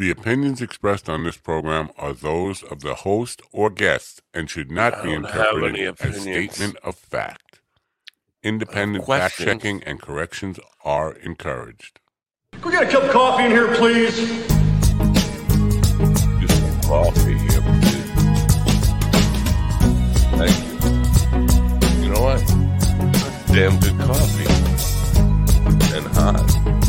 [0.00, 4.70] The opinions expressed on this program are those of the host or guest and should
[4.70, 6.22] not be interpreted as opinions.
[6.54, 7.60] statement of fact.
[8.42, 12.00] Independent fact checking and corrections are encouraged.
[12.52, 14.16] Can we get a cup of coffee in here, please?
[16.40, 18.10] Just some coffee here, please.
[20.40, 22.04] Thank you.
[22.04, 22.40] You know what?
[23.12, 24.48] That's damn good coffee.
[25.94, 26.79] And hot.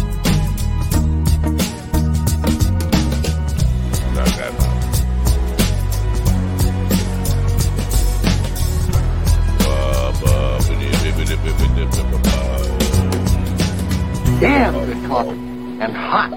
[14.42, 16.34] Damn good coffee and hot.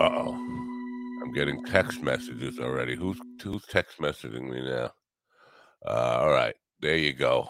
[0.00, 0.32] Uh oh.
[1.22, 2.96] I'm getting text messages already.
[2.96, 4.92] Who's who's text messaging me now?
[5.86, 7.46] Uh, all right, there you go.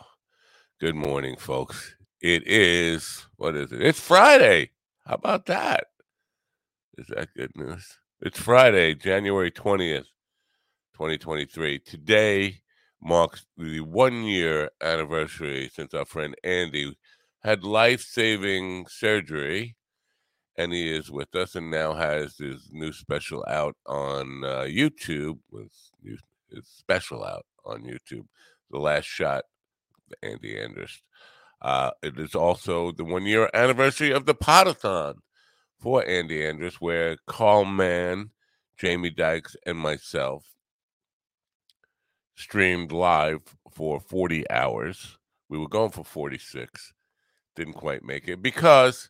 [0.80, 1.94] Good morning, folks.
[2.20, 3.80] It is what is it?
[3.80, 4.70] It's Friday.
[5.06, 5.84] How about that?
[6.98, 7.96] Is that good news?
[8.22, 10.06] It's Friday, January 20th,
[10.94, 11.78] 2023.
[11.78, 12.62] Today
[13.00, 16.96] marks the one year anniversary since our friend Andy
[17.42, 19.76] had life saving surgery
[20.56, 25.38] and he is with us and now has his new special out on uh, YouTube.
[25.50, 26.18] New,
[26.50, 28.26] his special out on YouTube,
[28.70, 29.44] the last shot,
[30.22, 30.98] Andy Andrist.
[31.60, 35.14] Uh, it is also the one year anniversary of the Potathon
[35.78, 38.30] for Andy Andrist, where Carl Mann,
[38.76, 40.44] Jamie Dykes, and myself
[42.34, 43.40] streamed live
[43.72, 45.18] for 40 hours.
[45.48, 46.92] We were going for 46,
[47.56, 49.08] didn't quite make it because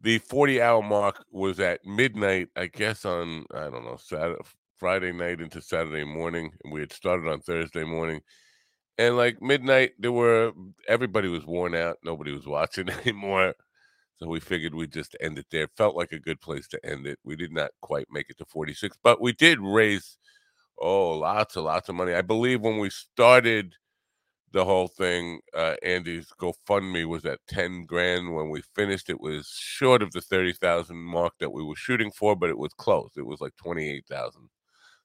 [0.00, 4.40] the 40 hour mark was at midnight, I guess, on, I don't know, Saturday,
[4.78, 6.52] Friday night into Saturday morning.
[6.62, 8.20] And we had started on Thursday morning.
[8.96, 10.52] And like midnight, there were,
[10.88, 11.98] everybody was worn out.
[12.04, 13.54] Nobody was watching anymore.
[14.18, 15.68] So we figured we'd just end it there.
[15.76, 17.18] Felt like a good place to end it.
[17.24, 20.18] We did not quite make it to 46, but we did raise,
[20.80, 22.14] oh, lots and lots of money.
[22.14, 23.74] I believe when we started
[24.52, 28.34] the whole thing, uh, Andy's GoFundMe was at 10 grand.
[28.34, 32.34] When we finished, it was short of the 30,000 mark that we were shooting for,
[32.34, 33.10] but it was close.
[33.16, 34.48] It was like 28,000,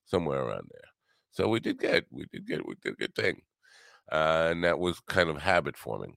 [0.06, 0.90] somewhere around there.
[1.32, 3.42] So we did get, we did get, we did a good thing.
[4.12, 6.16] Uh, and that was kind of habit forming.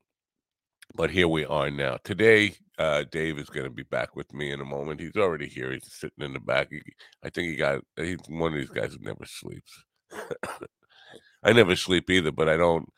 [0.95, 1.99] But here we are now.
[2.05, 5.01] Today, uh, Dave is going to be back with me in a moment.
[5.01, 5.73] He's already here.
[5.73, 6.69] He's sitting in the back.
[6.71, 6.81] He,
[7.25, 9.85] I think he got, he's one of these guys who never sleeps.
[11.43, 12.89] I never sleep either, but I don't,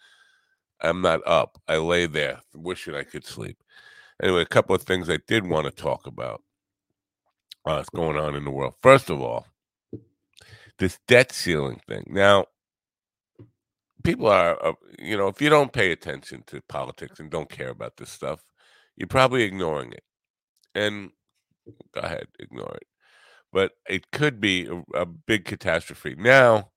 [0.80, 1.60] I'm not up.
[1.68, 3.62] I lay there wishing I could sleep.
[4.22, 6.42] Anyway, a couple of things I did want to talk about.
[7.64, 8.74] Uh, what's going on in the world?
[8.82, 9.46] First of all,
[10.78, 12.04] this debt ceiling thing.
[12.08, 12.46] Now,
[14.04, 17.70] people are, uh, you know, if you don't pay attention to politics and don't care
[17.70, 18.40] about this stuff,
[18.96, 20.04] you're probably ignoring it.
[20.74, 21.10] And
[21.92, 22.86] go ahead, ignore it.
[23.52, 26.14] But it could be a, a big catastrophe.
[26.16, 26.70] Now,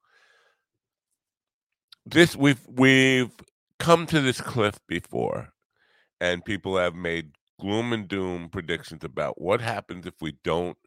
[2.05, 3.31] this we've we've
[3.81, 5.53] come to this cliff before,
[6.19, 10.77] and people have made gloom and doom predictions about what happens if we don't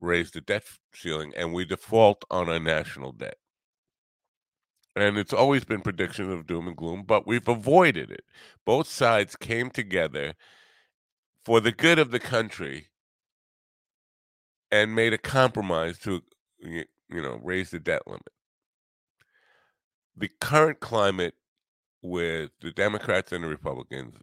[0.00, 0.62] raise the debt
[0.94, 3.36] ceiling and we default on our national debt.
[4.94, 8.24] And it's always been predictions of doom and gloom, but we've avoided it.
[8.64, 10.34] Both sides came together
[11.44, 12.88] for the good of the country
[14.70, 16.22] and made a compromise to
[16.60, 18.22] you know raise the debt limit.
[20.16, 21.34] The current climate
[22.02, 24.14] with the Democrats and the Republicans,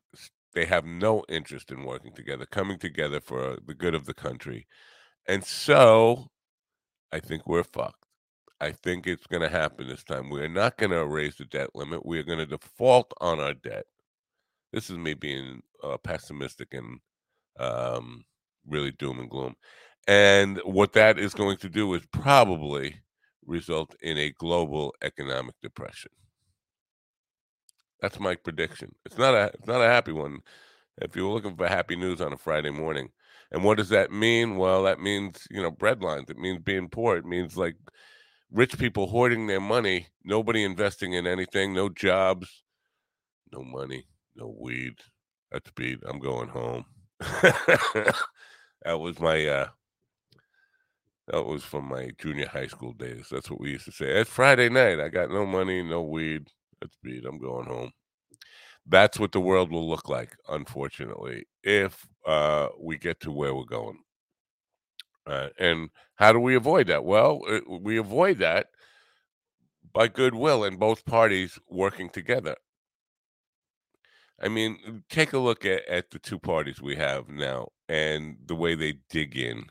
[0.54, 4.68] they have no interest in working together, coming together for the good of the country.
[5.28, 6.30] And so
[7.12, 8.06] I think we're fucked.
[8.60, 10.30] I think it's going to happen this time.
[10.30, 12.06] We're not going to raise the debt limit.
[12.06, 13.86] We're going to default on our debt.
[14.74, 17.00] This is me being uh, pessimistic and
[17.60, 18.26] um,
[18.66, 19.56] really doom and gloom.
[20.08, 22.96] And what that is going to do is probably
[23.46, 26.12] result in a global economic depression.
[28.02, 28.96] That's my prediction.
[29.06, 30.40] It's not a it's not a happy one.
[31.02, 33.10] If you're looking for happy news on a Friday morning,
[33.52, 34.58] and what does that mean?
[34.58, 36.30] Well, that means you know breadlines.
[36.30, 37.18] It means being poor.
[37.18, 37.76] It means like
[38.52, 42.64] rich people hoarding their money, nobody investing in anything, no jobs,
[43.52, 44.06] no money,
[44.36, 44.96] no weed.
[45.52, 46.00] That's beat.
[46.08, 46.86] I'm going home.
[47.20, 48.16] that
[48.86, 49.68] was my uh
[51.28, 53.28] that was from my junior high school days.
[53.32, 54.20] That's what we used to say.
[54.20, 55.00] It's Friday night.
[55.00, 56.48] I got no money, no weed.
[56.82, 57.26] That's beat.
[57.26, 57.92] I'm going home.
[58.86, 63.66] That's what the world will look like, unfortunately, if uh, we get to where we're
[63.66, 64.00] going.
[65.26, 67.04] Uh, and how do we avoid that?
[67.04, 68.68] Well, uh, we avoid that
[69.94, 72.56] by goodwill and both parties working together.
[74.42, 78.56] I mean, take a look at, at the two parties we have now and the
[78.56, 79.66] way they dig in.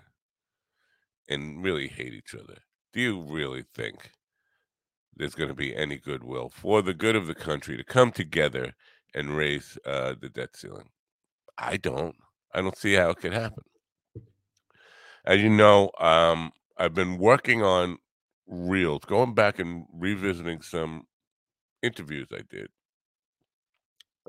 [1.28, 2.58] and really hate each other,
[2.92, 4.10] do you really think
[5.16, 8.74] there's going to be any goodwill for the good of the country to come together
[9.14, 10.90] and raise uh, the debt ceiling?
[11.58, 12.16] I don't.
[12.54, 13.64] I don't see how it could happen.
[15.24, 17.98] As you know, um, I've been working on
[18.46, 21.06] reels, going back and revisiting some
[21.82, 22.68] interviews I did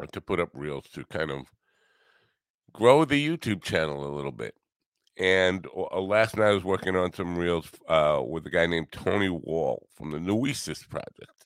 [0.01, 1.41] uh, to put up reels to kind of
[2.73, 4.55] grow the YouTube channel a little bit.
[5.17, 8.91] And uh, last night I was working on some reels uh, with a guy named
[8.91, 11.45] Tony Wall from the Noesis Project.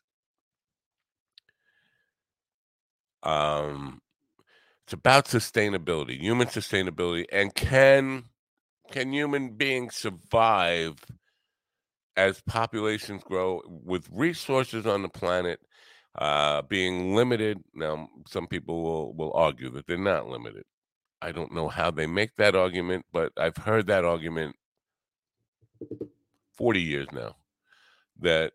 [3.23, 4.01] Um,
[4.85, 8.25] it's about sustainability, human sustainability, and can
[8.91, 10.95] can human beings survive
[12.17, 15.61] as populations grow with resources on the planet
[16.15, 17.59] uh, being limited?
[17.73, 20.65] Now, some people will will argue that they're not limited.
[21.21, 24.55] I don't know how they make that argument, but I've heard that argument
[26.53, 27.35] 40 years now
[28.19, 28.53] that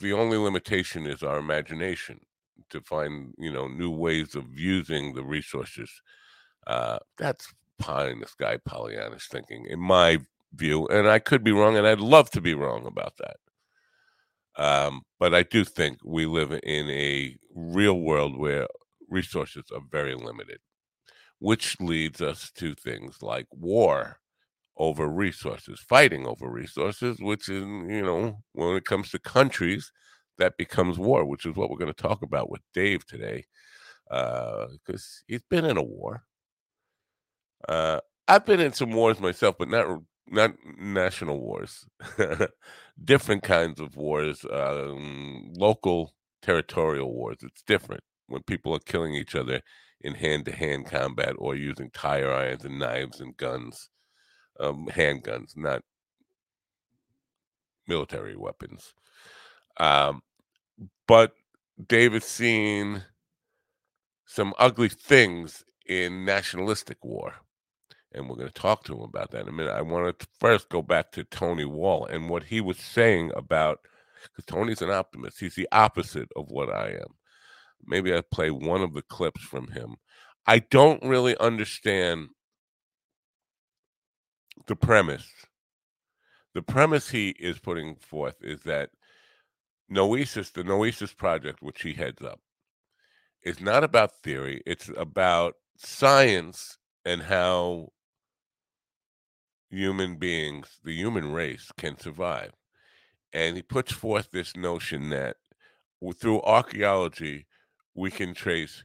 [0.00, 2.20] the only limitation is our imagination
[2.70, 5.90] to find, you know, new ways of using the resources.
[6.66, 10.18] Uh, that's pie in the sky Pollyannish thinking, in my
[10.54, 10.86] view.
[10.88, 13.36] And I could be wrong, and I'd love to be wrong about that.
[14.56, 18.66] Um, but I do think we live in a real world where
[19.08, 20.58] resources are very limited
[21.38, 24.18] which leads us to things like war
[24.76, 29.92] over resources, fighting over resources, which is, you know, when it comes to countries,
[30.38, 33.46] that becomes war, which is what we're going to talk about with Dave today,
[34.08, 36.24] because uh, he's been in a war.
[37.68, 41.86] Uh, I've been in some wars myself, but not not national wars,
[43.04, 47.38] different kinds of wars, um, local territorial wars.
[47.42, 49.62] It's different when people are killing each other
[50.00, 53.88] in hand-to-hand combat or using tire irons and knives and guns,
[54.60, 55.82] um, handguns, not
[57.88, 58.94] military weapons.
[59.78, 60.22] Um,
[61.06, 61.32] but
[61.88, 63.04] David's seen
[64.26, 67.34] some ugly things in nationalistic war.
[68.12, 69.72] And we're going to talk to him about that in a minute.
[69.72, 73.80] I want to first go back to Tony Wall and what he was saying about,
[74.24, 75.38] because Tony's an optimist.
[75.38, 77.14] He's the opposite of what I am
[77.84, 79.96] maybe I play one of the clips from him.
[80.46, 82.28] I don't really understand
[84.66, 85.26] the premise.
[86.54, 88.90] The premise he is putting forth is that
[89.90, 92.40] Noesis, the Noesis project, which he heads up,
[93.42, 94.62] is not about theory.
[94.66, 97.90] It's about science and how
[99.70, 102.52] human beings, the human race, can survive.
[103.32, 105.36] And he puts forth this notion that
[106.18, 107.46] through archaeology,
[107.96, 108.84] we can trace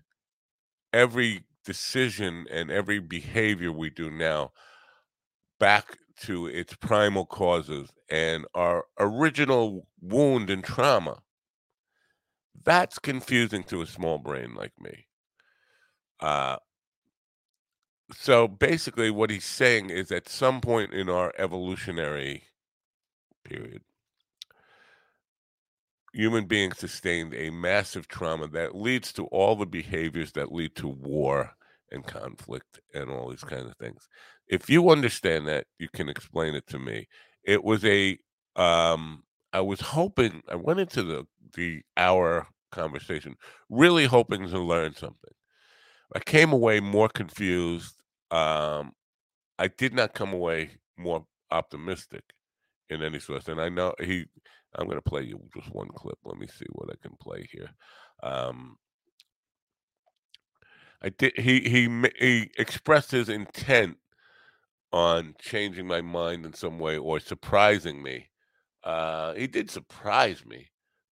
[0.94, 4.52] every decision and every behavior we do now
[5.60, 11.20] back to its primal causes and our original wound and trauma.
[12.64, 15.08] That's confusing to a small brain like me.
[16.20, 16.58] Uh,
[18.14, 22.44] so basically, what he's saying is at some point in our evolutionary
[23.44, 23.82] period,
[26.14, 30.88] human beings sustained a massive trauma that leads to all the behaviors that lead to
[30.88, 31.52] war
[31.92, 34.08] and conflict and all these kinds of things.
[34.48, 37.08] If you understand that, you can explain it to me.
[37.44, 38.18] It was a
[38.56, 41.26] um I was hoping I went into the
[41.56, 43.36] the hour conversation
[43.70, 45.34] really hoping to learn something.
[46.16, 48.02] I came away more confused.
[48.32, 48.94] Um
[49.60, 52.24] I did not come away more optimistic
[52.90, 53.48] in any sort.
[53.50, 54.26] And I know he
[54.76, 56.18] I'm going to play you just one clip.
[56.24, 57.70] Let me see what I can play here.
[58.24, 58.78] Um,
[61.02, 61.38] I did.
[61.38, 63.98] He he he expressed his intent
[64.94, 68.30] on changing my mind in some way or surprising me.
[68.84, 70.70] Uh, he did surprise me,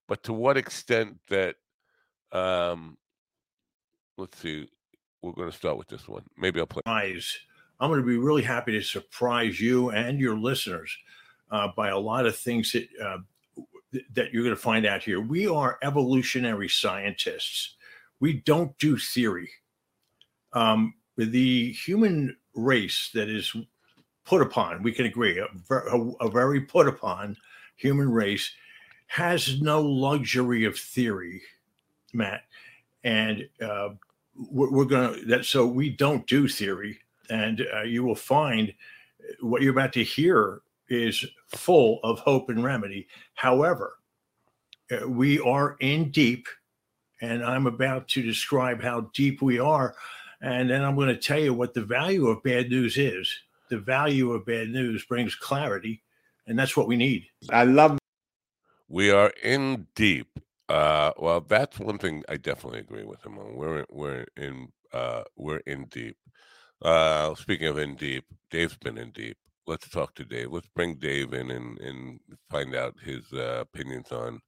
[0.07, 1.55] but to what extent that?
[2.31, 2.97] Um,
[4.17, 4.67] let's see.
[5.21, 6.23] We're going to start with this one.
[6.37, 6.81] Maybe I'll play.
[7.79, 10.95] I'm going to be really happy to surprise you and your listeners
[11.51, 13.17] uh, by a lot of things that uh,
[13.91, 15.19] that you're going to find out here.
[15.19, 17.75] We are evolutionary scientists.
[18.19, 19.49] We don't do theory.
[20.53, 23.55] Um, the human race that is
[24.25, 27.35] put upon, we can agree, a, a, a very put upon
[27.75, 28.51] human race
[29.07, 31.41] has no luxury of theory,
[32.13, 32.43] Matt.
[33.03, 33.89] And uh,
[34.35, 35.45] we're, we're going to that.
[35.45, 38.73] So we don't do theory, and uh, you will find
[39.41, 43.07] what you're about to hear is full of hope and remedy.
[43.35, 43.93] However,
[44.91, 46.47] uh, we are in deep,
[47.21, 49.95] and I'm about to describe how deep we are.
[50.41, 53.29] And then I'm going to tell you what the value of bad news is.
[53.69, 56.01] the value of bad news brings clarity,
[56.47, 57.25] and that's what we need.
[57.49, 57.97] I love.
[58.87, 60.39] We are in deep.
[60.67, 63.55] Uh, well, that's one thing I definitely agree with him on.
[63.55, 66.17] We're we're in uh, we're in deep.
[66.81, 69.37] Uh, speaking of in deep, Dave's been in deep.
[69.69, 70.51] Let's talk to Dave.
[70.51, 74.41] Let's bring Dave in and, and find out his uh, opinions on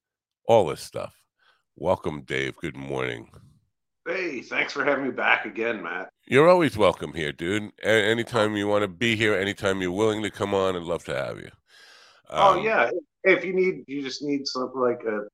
[0.47, 1.13] all this stuff.
[1.75, 2.55] Welcome, Dave.
[2.55, 3.29] Good morning.
[4.07, 6.09] Hey, thanks for having me back again, Matt.
[6.25, 7.71] You're always welcome here, dude.
[7.83, 11.03] A- anytime you want to be here, anytime you're willing to come on, I'd love
[11.03, 11.51] to have you.
[12.31, 12.89] oh Um, yeah,
[13.23, 15.27] if you need, you just need something like a.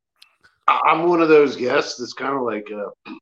[0.67, 3.13] I'm one of those guests that's kind of like a,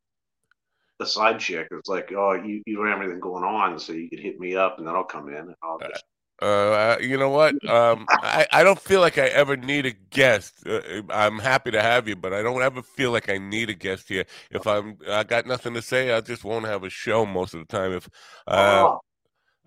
[1.00, 1.68] a side chick.
[1.70, 4.56] It's like, oh, you, you don't have anything going on, so you can hit me
[4.56, 5.36] up, and then I'll come in.
[5.36, 6.04] And I'll just,
[6.42, 7.54] Uh, you know what?
[7.70, 10.68] Um, I, I don't feel like I ever need a guest.
[10.68, 13.74] Uh, I'm happy to have you, but I don't ever feel like I need a
[13.74, 14.26] guest here.
[14.52, 17.62] If I'm, I got nothing to say, I just won't have a show most of
[17.62, 17.94] the time.
[17.94, 18.10] If,
[18.48, 19.02] uh, oh,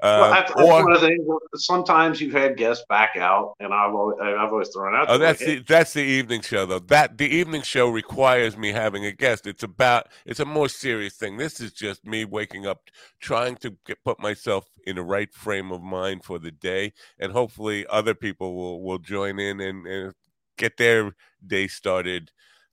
[0.01, 1.27] well, uh, that's, that's or one of the things.
[1.57, 5.07] Sometimes you've had guests back out, and I've always, I've always thrown out.
[5.09, 6.79] oh, that's the that's the evening show though.
[6.79, 9.47] That the evening show requires me having a guest.
[9.47, 11.37] It's about it's a more serious thing.
[11.37, 12.83] This is just me waking up,
[13.19, 17.33] trying to get, put myself in the right frame of mind for the day, and
[17.33, 20.15] hopefully other people will will join in and, and
[20.57, 21.15] get their
[21.47, 22.31] day started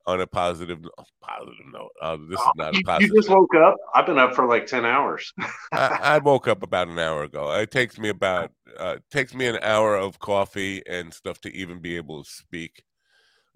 [0.08, 0.80] on a positive
[1.22, 1.90] positive note.
[2.02, 3.12] Uh, this is not a positive.
[3.12, 3.76] you just woke up.
[3.94, 5.34] I've been up for like ten hours.
[5.72, 7.52] I, I woke up about an hour ago.
[7.54, 11.80] It takes me about uh, takes me an hour of coffee and stuff to even
[11.80, 12.84] be able to speak.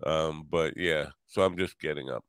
[0.04, 2.24] Um, but yeah, so I'm just getting up.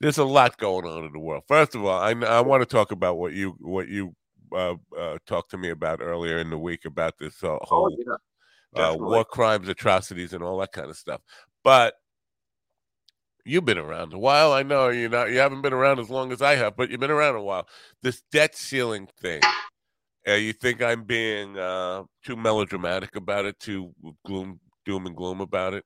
[0.00, 1.44] There's a lot going on in the world.
[1.48, 4.14] First of all, I I want to talk about what you what you
[4.52, 7.96] uh, uh, talked to me about earlier in the week about this uh, Oh, whole
[8.06, 8.90] yeah.
[8.90, 11.20] uh, war crimes, atrocities, and all that kind of stuff.
[11.64, 11.94] But
[13.44, 14.52] you've been around a while.
[14.52, 15.30] I know you're not.
[15.30, 17.68] You haven't been around as long as I have, but you've been around a while.
[18.02, 19.42] This debt ceiling thing.
[20.28, 25.40] Uh, you think I'm being uh, too melodramatic about it, too gloom, doom and gloom
[25.40, 25.84] about it?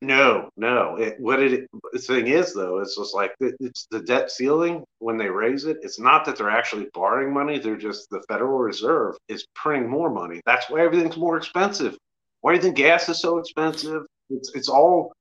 [0.00, 0.96] No, no.
[0.96, 4.84] It, what it the thing is though, it's just like it, it's the debt ceiling
[5.00, 5.78] when they raise it.
[5.82, 10.08] It's not that they're actually borrowing money; they're just the Federal Reserve is printing more
[10.10, 10.40] money.
[10.46, 11.96] That's why everything's more expensive.
[12.42, 14.04] Why do you think gas is so expensive?
[14.30, 15.12] It's it's all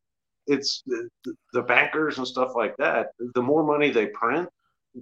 [0.45, 1.09] it's the,
[1.53, 3.07] the bankers and stuff like that.
[3.35, 4.47] The more money they print,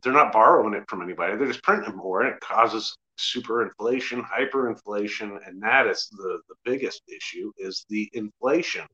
[0.04, 1.36] they're not borrowing it from anybody.
[1.36, 6.56] They're just printing more, and it causes super inflation, hyperinflation, and that is the the
[6.64, 8.86] biggest issue is the inflation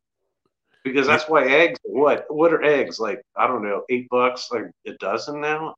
[0.84, 4.66] because that's why eggs what what are eggs like i don't know eight bucks like
[4.88, 5.76] a dozen now.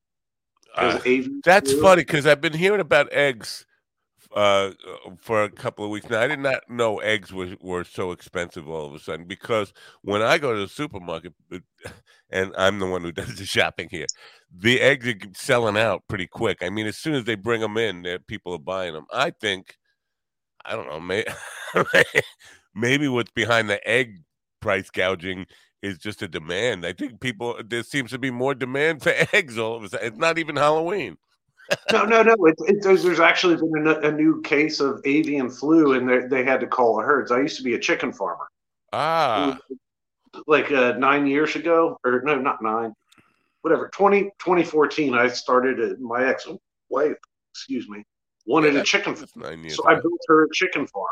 [0.75, 0.99] Uh,
[1.43, 3.65] That's flu- funny because I've been hearing about eggs
[4.35, 4.71] uh,
[5.19, 6.21] for a couple of weeks now.
[6.21, 10.21] I did not know eggs were, were so expensive all of a sudden because when
[10.21, 11.33] I go to the supermarket,
[12.31, 14.07] and I'm the one who does the shopping here,
[14.51, 16.59] the eggs are selling out pretty quick.
[16.61, 19.05] I mean, as soon as they bring them in, people are buying them.
[19.11, 19.77] I think,
[20.65, 21.23] I don't know, may,
[22.75, 24.23] maybe what's behind the egg
[24.63, 25.45] price gouging
[25.81, 26.85] is just a demand.
[26.85, 30.07] I think people there seems to be more demand for eggs all of a sudden.
[30.07, 31.17] It's not even Halloween.
[31.91, 35.49] no no no it, it, there's, there's actually been a, a new case of avian
[35.49, 38.11] flu and they, they had to call the herds i used to be a chicken
[38.11, 38.47] farmer
[38.91, 39.57] Ah,
[40.45, 42.93] like uh, nine years ago or no not nine
[43.61, 47.17] whatever 20 2014 i started a, my ex-wife
[47.53, 48.03] excuse me
[48.45, 51.07] wanted Yeah, a chicken years So I built her a chicken farm.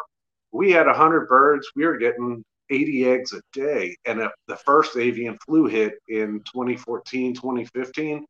[0.52, 1.72] We had 100 birds.
[1.76, 3.96] We were getting 80 eggs a day.
[4.06, 8.26] And the first avian flu hit in 2014, 2015,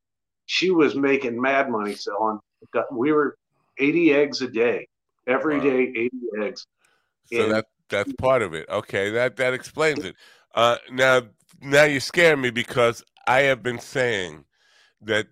[0.48, 2.40] she was making mad money selling.
[2.92, 3.36] We were
[3.78, 4.88] 80 eggs a day,
[5.28, 5.64] every Wow.
[5.64, 6.66] day, 80 eggs.
[7.26, 8.68] So And- that that's part of it.
[8.70, 10.16] Okay, that that explains it.
[10.56, 11.22] Uh, now
[11.62, 14.46] now you scare me because I have been saying
[15.02, 15.28] that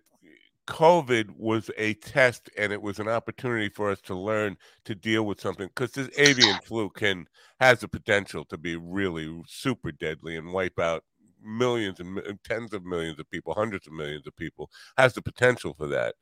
[0.69, 5.23] COVID was a test and it was an opportunity for us to learn to deal
[5.23, 7.25] with something because this avian flu can
[7.59, 11.03] has the potential to be really super deadly and wipe out
[11.43, 14.69] millions and tens of millions of people, hundreds of millions of people.
[14.95, 16.13] Has the potential for that.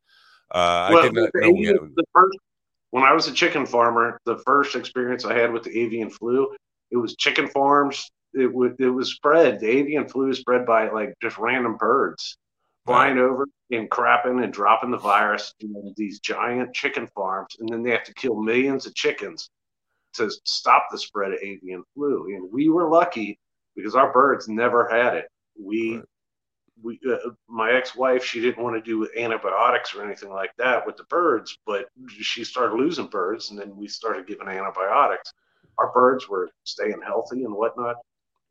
[0.50, 1.94] Uh, I did not the know avian- had.
[1.94, 2.38] the first,
[2.90, 6.48] when I was a chicken farmer, the first experience I had with the avian flu,
[6.90, 8.10] it was chicken farms.
[8.32, 9.60] It was it was spread.
[9.60, 12.38] The avian flu is spread by like just random birds
[12.88, 17.82] flying over and crapping and dropping the virus in these giant chicken farms, and then
[17.82, 19.50] they have to kill millions of chickens
[20.14, 22.34] to stop the spread of avian flu.
[22.34, 23.38] And we were lucky
[23.76, 25.26] because our birds never had it.
[25.60, 26.04] We Right.
[26.82, 30.96] we uh, my ex-wife she didn't want to do antibiotics or anything like that with
[30.96, 35.32] the birds but she started losing birds and then we started giving antibiotics
[35.78, 37.96] our birds were staying healthy and whatnot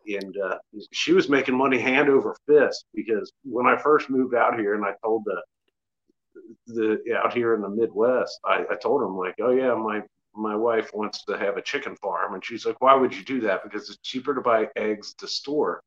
[0.07, 0.57] and uh,
[0.91, 4.85] she was making money hand over fist because when i first moved out here and
[4.85, 5.41] i told the
[6.67, 10.01] the out here in the midwest i, I told him like oh yeah my
[10.37, 13.41] my wife wants to have a chicken farm, and she's like, "Why would you do
[13.41, 13.63] that?
[13.63, 15.81] Because it's cheaper to buy eggs to store."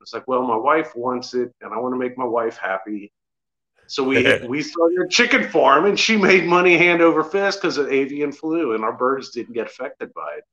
[0.00, 3.12] It's like, well, my wife wants it, and I want to make my wife happy.
[3.88, 7.78] So we we started a chicken farm, and she made money hand over fist because
[7.78, 10.44] of avian flu, and our birds didn't get affected by it.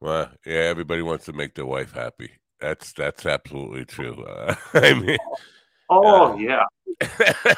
[0.00, 2.32] Well, yeah, everybody wants to make their wife happy.
[2.60, 4.24] That's that's absolutely true.
[4.28, 5.18] Uh, I mean,
[5.88, 6.64] oh uh, yeah.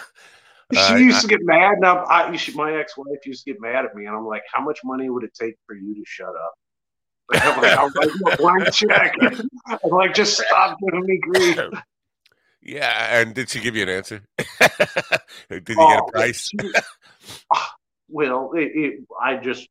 [0.75, 1.77] she used to get mad.
[1.81, 4.63] Now, I, she, my ex-wife used to get mad at me, and I'm like, "How
[4.63, 6.55] much money would it take for you to shut up?"
[7.31, 9.15] Like, I'm like, "I'll write you a blank check."
[9.69, 11.59] I'm like, "Just stop giving me grief."
[12.63, 14.23] yeah, and did she give you an answer?
[14.39, 16.49] did you get a Oh, price?
[16.49, 16.73] she-
[17.53, 17.75] Ah,
[18.09, 19.69] well, it, it, I just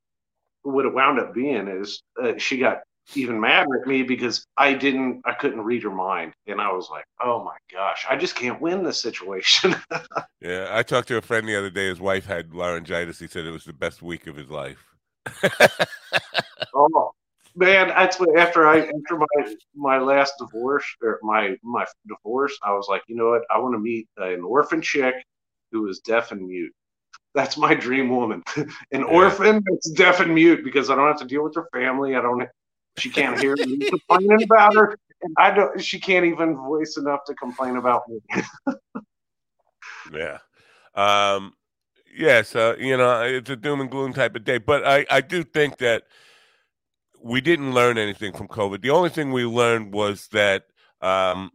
[0.63, 2.79] what it wound up being is uh, she got
[3.16, 6.90] even madder at me because I didn't, I couldn't read her mind, and I was
[6.90, 9.76] like, "Oh my gosh, I just can't win this situation."
[10.40, 11.88] Yeah, I talked to a friend the other day.
[11.88, 13.18] His wife had laryngitis.
[13.18, 14.78] He said it was the best week of his life.
[16.76, 17.12] oh
[17.56, 22.74] man, that's what after I after my my last divorce or my my divorce, I
[22.74, 23.42] was like, you know what?
[23.50, 25.16] I want to meet an orphan chick
[25.72, 26.74] who is deaf and mute.
[27.34, 28.44] That's my dream woman.
[28.92, 32.16] An orphan that's deaf and mute because I don't have to deal with her family.
[32.16, 32.48] I don't.
[32.98, 35.82] She can't hear me complaining about her, and I don't.
[35.82, 38.20] She can't even voice enough to complain about me.
[40.13, 40.39] Yeah.
[40.96, 41.54] Um,
[42.16, 44.58] yes, uh, you know, it's a doom and gloom type of day.
[44.58, 46.04] But I, I do think that
[47.22, 48.82] we didn't learn anything from COVID.
[48.82, 50.63] The only thing we learned was that
[51.01, 51.51] um,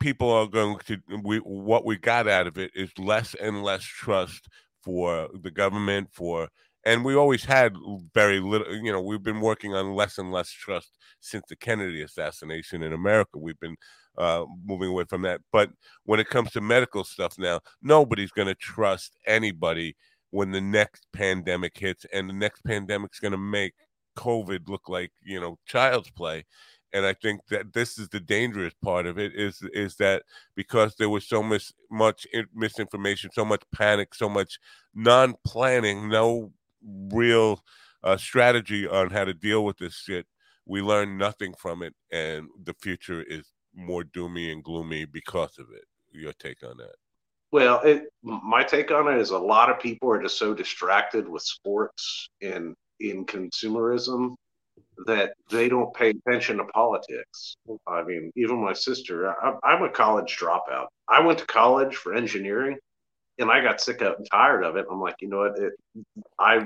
[0.00, 3.82] people are going to, we, what we got out of it is less and less
[3.82, 4.48] trust
[4.82, 6.48] for the government, for,
[6.86, 7.74] and we always had
[8.14, 12.00] very little, you know, we've been working on less and less trust since the Kennedy
[12.02, 13.38] assassination in America.
[13.38, 13.76] We've been
[14.16, 15.40] uh, moving away from that.
[15.52, 15.70] But
[16.04, 19.96] when it comes to medical stuff now, nobody's going to trust anybody
[20.30, 23.74] when the next pandemic hits, and the next pandemic's going to make
[24.16, 26.44] COVID look like you know child's play.
[26.92, 30.22] And I think that this is the dangerous part of it is is that
[30.54, 34.60] because there was so much much in- misinformation, so much panic, so much
[34.94, 36.52] non-planning, no
[36.86, 37.60] real
[38.02, 40.26] uh, strategy on how to deal with this shit.
[40.66, 45.66] We learn nothing from it, and the future is more doomy and gloomy because of
[45.74, 45.84] it.
[46.12, 46.94] Your take on that?
[47.52, 51.28] Well, it, my take on it is a lot of people are just so distracted
[51.28, 54.34] with sports and in consumerism
[55.06, 57.56] that they don't pay attention to politics.
[57.86, 60.86] I mean, even my sister, I, I'm a college dropout.
[61.08, 62.78] I went to college for engineering
[63.38, 64.86] and I got sick of and tired of it.
[64.90, 65.58] I'm like, you know what?
[65.58, 65.72] It,
[66.38, 66.64] I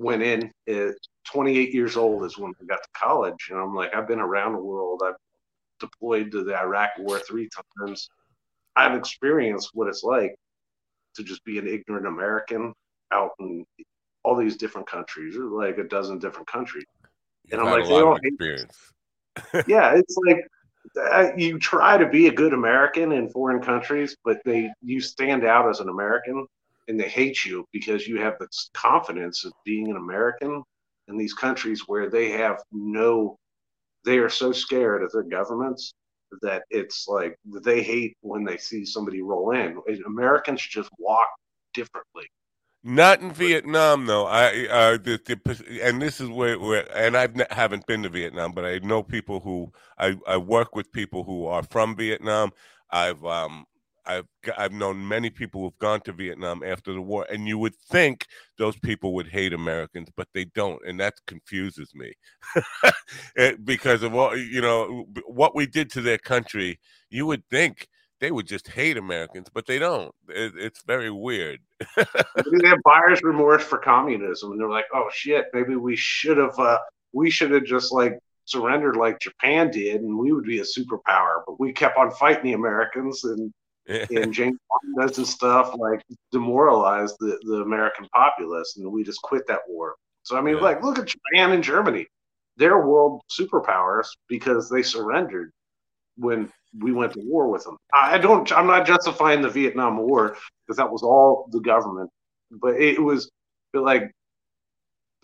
[0.00, 0.94] went in at
[1.30, 3.48] 28 years old is when I got to college.
[3.50, 5.02] And I'm like, I've been around the world.
[5.04, 5.14] I've
[5.78, 8.08] deployed to the Iraq war three times.
[8.76, 10.34] I've experienced what it's like
[11.16, 12.72] to just be an ignorant American
[13.12, 13.64] out in
[14.22, 16.84] all these different countries, like a dozen different countries.
[17.50, 18.78] And You've I'm like, they all of hate- experience.
[19.68, 20.46] yeah, it's like
[21.12, 25.44] uh, you try to be a good American in foreign countries, but they you stand
[25.44, 26.46] out as an American,
[26.90, 30.62] and they hate you because you have this confidence of being an American
[31.08, 33.36] in these countries where they have no,
[34.04, 35.94] they are so scared of their governments
[36.42, 39.78] that it's like they hate when they see somebody roll in.
[40.06, 41.26] Americans just walk
[41.74, 42.26] differently.
[42.82, 44.26] Not in Vietnam, though.
[44.26, 48.52] I uh, the, the and this is where, where and I haven't been to Vietnam,
[48.52, 52.52] but I know people who I, I work with people who are from Vietnam.
[52.90, 53.66] I've um
[54.06, 57.74] I've I've known many people who've gone to Vietnam after the war, and you would
[57.76, 58.26] think
[58.58, 62.12] those people would hate Americans, but they don't, and that confuses me
[63.36, 66.78] It- because of all you know what we did to their country.
[67.10, 67.88] You would think
[68.20, 70.14] they would just hate Americans, but they don't.
[70.28, 71.60] It, it's very weird.
[71.96, 76.58] They have buyer's remorse for communism, and they're like, "Oh shit, maybe we should have,
[76.58, 76.78] uh,
[77.12, 81.42] we should have just like surrendered like Japan did, and we would be a superpower."
[81.46, 83.52] But we kept on fighting the Americans, and
[83.90, 89.22] and Jane Fonda does and stuff like demoralize the the American populace, and we just
[89.22, 89.94] quit that war.
[90.22, 90.62] So I mean, Yeah.
[90.62, 92.06] like, look at Japan and Germany;
[92.56, 95.50] they're world superpowers because they surrendered
[96.16, 97.76] when we went to war with them.
[97.92, 98.50] I don't.
[98.52, 102.10] I'm not justifying the Vietnam War because that was all the government,
[102.50, 103.30] but it was
[103.72, 104.12] but like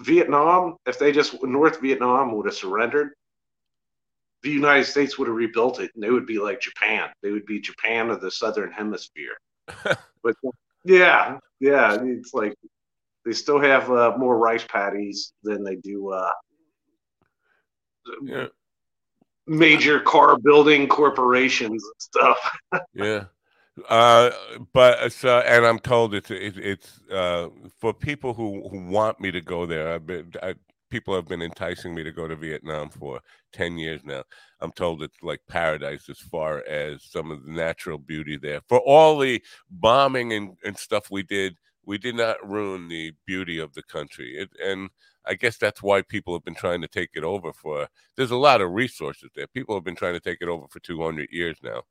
[0.01, 0.77] Vietnam.
[0.87, 3.13] If they just North Vietnam would have surrendered,
[4.47, 7.11] the United States would have rebuilt it, and they would be like Japan.
[7.23, 9.37] They would be Japan of the Southern Hemisphere.
[10.23, 10.35] but
[10.85, 12.55] yeah, yeah, it's like
[13.25, 16.31] they still have uh, more rice paddies than they do uh,
[18.23, 18.47] Yeah.
[19.49, 22.39] major car building corporations and stuff.
[22.95, 23.25] yeah
[23.91, 24.31] uh
[24.73, 29.21] but it's uh, and i'm told it's it, it's uh for people who who want
[29.21, 30.55] me to go there i've been I,
[30.97, 33.21] people have been enticing me to go to Vietnam for
[33.53, 34.23] 10 years now.
[34.63, 38.63] I'm told it's like paradise as far as some of the natural beauty there.
[38.67, 41.55] For all the bombing and, and stuff we did,
[41.85, 44.39] we did not ruin the beauty of the country.
[44.39, 44.89] It, and
[45.27, 47.89] I guess that's why people have been trying to take it over for.
[48.17, 49.47] There's a lot of resources there.
[49.49, 51.83] People have been trying to take it over for 200 years now.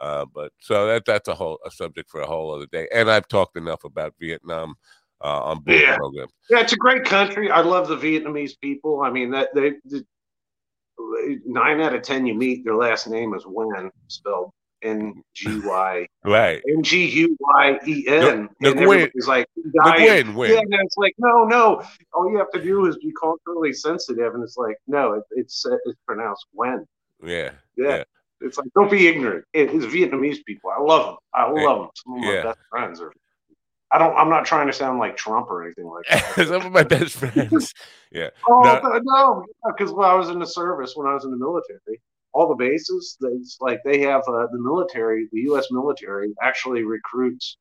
[0.00, 2.88] Uh, but so that that's a whole a subject for a whole other day.
[2.92, 4.74] And I've talked enough about Vietnam
[5.22, 5.96] uh, on both Yeah.
[5.96, 6.32] programs.
[6.50, 7.50] Yeah, it's a great country.
[7.50, 9.02] I love the Vietnamese people.
[9.02, 10.02] I mean, that they, they
[11.44, 14.50] nine out of ten you meet, their last name is Nguyen, spelled
[14.82, 16.62] N G Y Right.
[16.68, 18.76] N G U Y E N, and Nguyen.
[18.82, 19.46] everybody's like,
[19.82, 20.52] "Guy, win, win.
[20.52, 21.82] Yeah, and it's like, no, no.
[22.12, 25.64] All you have to do is be culturally sensitive, and it's like, no, it, it's
[25.66, 26.84] it's pronounced Nguyen.
[27.24, 27.50] Yeah.
[27.76, 27.88] Yeah.
[27.88, 28.04] Yeah.
[28.40, 29.44] It's like, don't be ignorant.
[29.52, 30.70] It's Vietnamese people.
[30.70, 31.16] I love them.
[31.34, 31.66] I Yeah.
[31.66, 31.88] love them.
[31.96, 32.42] Some of my Yeah.
[32.44, 33.12] best friends are.
[33.90, 34.14] I don't.
[34.16, 36.34] I'm not trying to sound like Trump or anything like that.
[36.48, 37.74] Some of my best friends.
[38.10, 38.30] Yeah.
[38.48, 38.80] Oh No.
[38.80, 42.00] no, no, because when I was in the service, when I was in the military,
[42.32, 45.66] all the bases, they, it's like they have uh, the military, the U.S.
[45.70, 47.58] military actually recruits,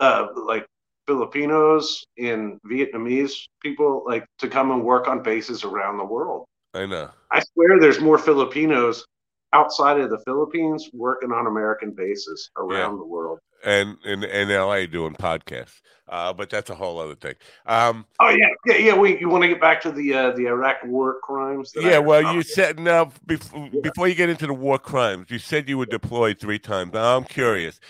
[0.00, 0.66] uh, like
[1.06, 6.46] Filipinos and Vietnamese people, like to come and work on bases around the world.
[6.72, 7.10] I know.
[7.30, 9.04] I swear, there's more Filipinos
[9.52, 13.15] outside of the Philippines working on American bases around the world.
[13.64, 15.80] And in in LA doing podcasts.
[16.08, 17.34] Uh, but that's a whole other thing.
[17.66, 18.94] Um, Oh yeah, yeah, yeah.
[18.96, 21.72] Wait, you want to get back to the uh, the Iraq war crimes?
[21.72, 25.30] that I- yeah, well, you said now before before you get into the war crimes,
[25.30, 26.92] you said you were deployed three times.
[26.92, 27.80] Now I'm curious,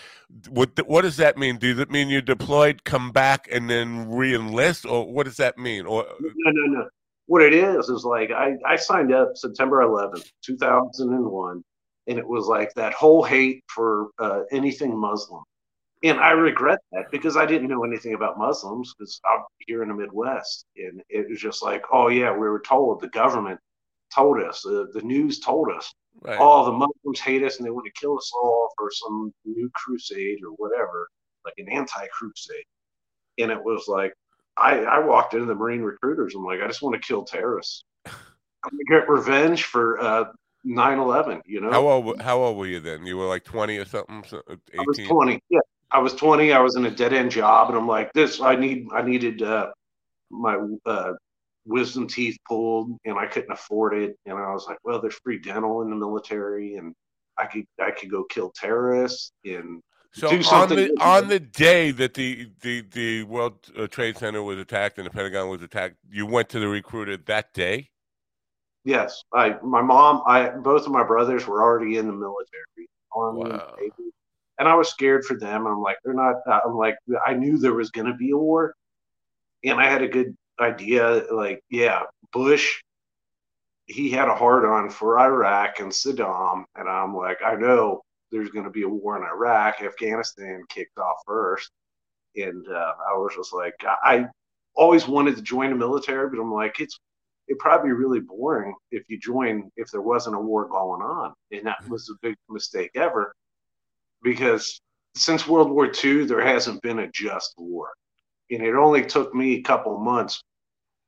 [0.49, 1.59] what what does that mean?
[1.59, 5.85] Does it mean you're deployed, come back, and then re-enlist, or what does that mean?
[5.85, 6.89] Or No, no, no.
[7.27, 11.63] What it is is like I, I signed up September 11th, 2001,
[12.07, 15.43] and it was like that whole hate for uh, anything Muslim.
[16.03, 19.89] And I regret that because I didn't know anything about Muslims because I'm here in
[19.89, 20.65] the Midwest.
[20.77, 23.59] And it was just like, oh, yeah, we were told, the government
[24.13, 27.71] told us, uh, the news told us, right, oh, the Muslims hate us and they
[27.71, 31.07] want to kill us all for some new crusade or whatever,
[31.45, 32.65] like an anti crusade.
[33.39, 34.13] And it was like,
[34.55, 36.35] I, I walked into the Marine recruiters.
[36.35, 37.83] I'm like, I just want to kill terrorists.
[38.05, 40.25] I'm to get revenge for uh,
[40.63, 41.71] 9 11, you know?
[41.71, 43.05] how old how old were you then?
[43.05, 45.39] You were like twenty or something, so- uh, I was 20.
[45.49, 45.59] Yeah.
[45.91, 46.51] I was 20.
[46.51, 47.69] I was in a dead end job.
[47.69, 49.71] And I'm like, this, I need, I needed uh,
[50.29, 51.13] my uh,
[51.65, 54.15] wisdom teeth pulled and I couldn't afford it.
[54.25, 56.93] And I was like, well, there's free dental in the military and
[57.37, 59.81] I could, I could go kill terrorists and
[60.13, 64.17] So do on something the on the day that the the the World uh, Trade
[64.17, 67.89] Center was attacked and the Pentagon was attacked, you went to the recruiter that day.
[68.83, 73.51] Yes, I my mom, I both of my brothers were already in the military, army,
[73.51, 73.73] Wow.
[73.77, 74.11] navy,
[74.59, 75.67] and I was scared for them.
[75.67, 76.35] I'm like, they're not.
[76.47, 78.75] uh, I'm like, I knew there was going to be a war,
[79.63, 81.23] and I had a good idea.
[81.31, 82.81] Like, yeah, Bush,
[83.85, 88.49] he had a hard on for Iraq and Saddam, and I'm like, I know there's
[88.49, 89.81] going to be a war in Iraq.
[89.81, 91.71] Afghanistan kicked off first,
[92.35, 94.27] and uh, I was just like, I
[94.75, 96.99] always wanted to join the military, but I'm like, it's
[97.47, 101.33] it'd probably be really boring if you join if there wasn't a war going on.
[101.51, 103.33] And that was the big mistake ever
[104.23, 104.81] because
[105.15, 107.89] since World War II, there hasn't been a just war.
[108.49, 110.41] And it only took me a couple months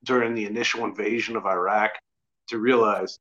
[0.03, 1.91] during the initial invasion of Iraq
[2.47, 3.19] to realize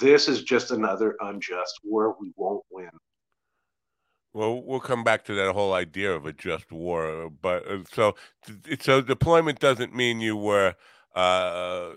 [0.00, 2.16] this is just another unjust war.
[2.20, 2.90] We won't win.
[4.34, 8.14] Well, we'll come back to that whole idea of a just war, but uh, so
[8.80, 10.74] so deployment doesn't mean you were,
[11.14, 11.90] uh,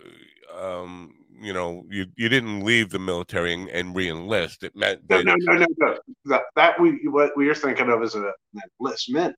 [0.53, 4.63] um, you know, you you didn't leave the military and, and re-enlist.
[4.63, 5.97] It meant No, that no, no, no, no.
[6.25, 8.21] That, that we what we are thinking of as a,
[8.53, 9.35] an enlistment.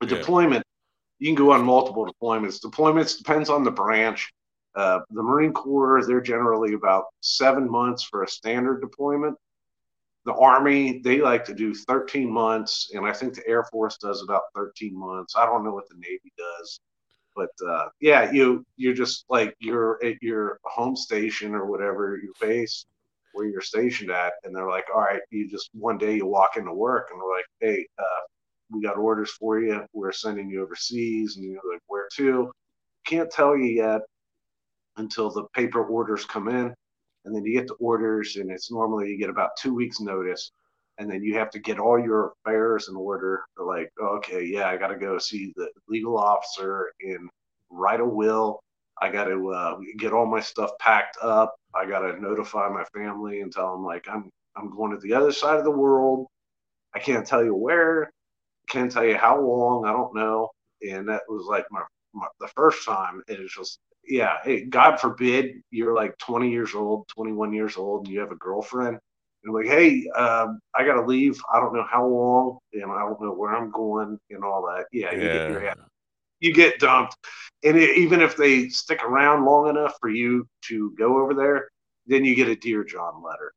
[0.00, 0.16] A Yeah.
[0.16, 0.64] deployment,
[1.18, 2.60] you can go on multiple deployments.
[2.60, 4.32] Deployments depends on the branch.
[4.74, 9.36] Uh, the Marine Corps, they're generally about seven months for a standard deployment.
[10.24, 14.22] The Army, they like to do 13 months, and I think the Air Force does
[14.22, 15.34] about 13 months.
[15.36, 16.80] I don't know what the Navy does,
[17.34, 22.32] but uh, yeah, you you're just like you're at your home station or whatever your
[22.40, 22.86] base
[23.32, 26.56] where you're stationed at, and they're like, all right, you just one day you walk
[26.56, 28.22] into work and they're like, hey, uh,
[28.70, 29.82] we got orders for you.
[29.92, 32.50] We're sending you overseas, and you're like, where to?
[33.06, 34.00] Can't tell you yet
[34.96, 36.74] until the paper orders come in,
[37.24, 40.52] and then you get the orders, and it's normally you get about two weeks notice,
[41.02, 43.42] and then you have to get all your affairs in order.
[43.58, 47.28] Like, okay, yeah, I got to go see the legal officer and
[47.70, 48.60] write a will.
[49.00, 51.54] I got to uh, get all my stuff packed up.
[51.74, 55.14] I got to notify my family and tell them like I'm I'm going to the
[55.14, 56.26] other side of the world.
[56.94, 58.10] I can't tell you where,
[58.68, 59.86] can't tell you how long.
[59.86, 60.50] I don't know.
[60.88, 61.82] And that was like my,
[62.14, 63.22] my the first time.
[63.28, 68.06] It was just yeah, hey, God forbid you're like 20 years old, 21 years old,
[68.06, 68.98] and you have a girlfriend.
[69.44, 71.40] And like, hey, um, I got to leave.
[71.52, 74.86] I don't know how long, and I don't know where I'm going, and all that.
[74.92, 75.74] Yeah, you get your Yeah.
[76.40, 77.16] you get dumped.
[77.64, 81.68] And it, even if they stick around long enough for you to go over there,
[82.06, 83.52] then you get a Dear John letter.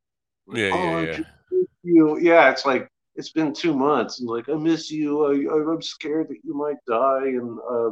[0.47, 1.17] Like, Yeah, "Oh, yeah,
[1.51, 1.63] yeah.
[1.83, 5.25] You, yeah, it's like it's been two months, and like I miss you.
[5.25, 7.91] I, I'm scared that you might die, and uh,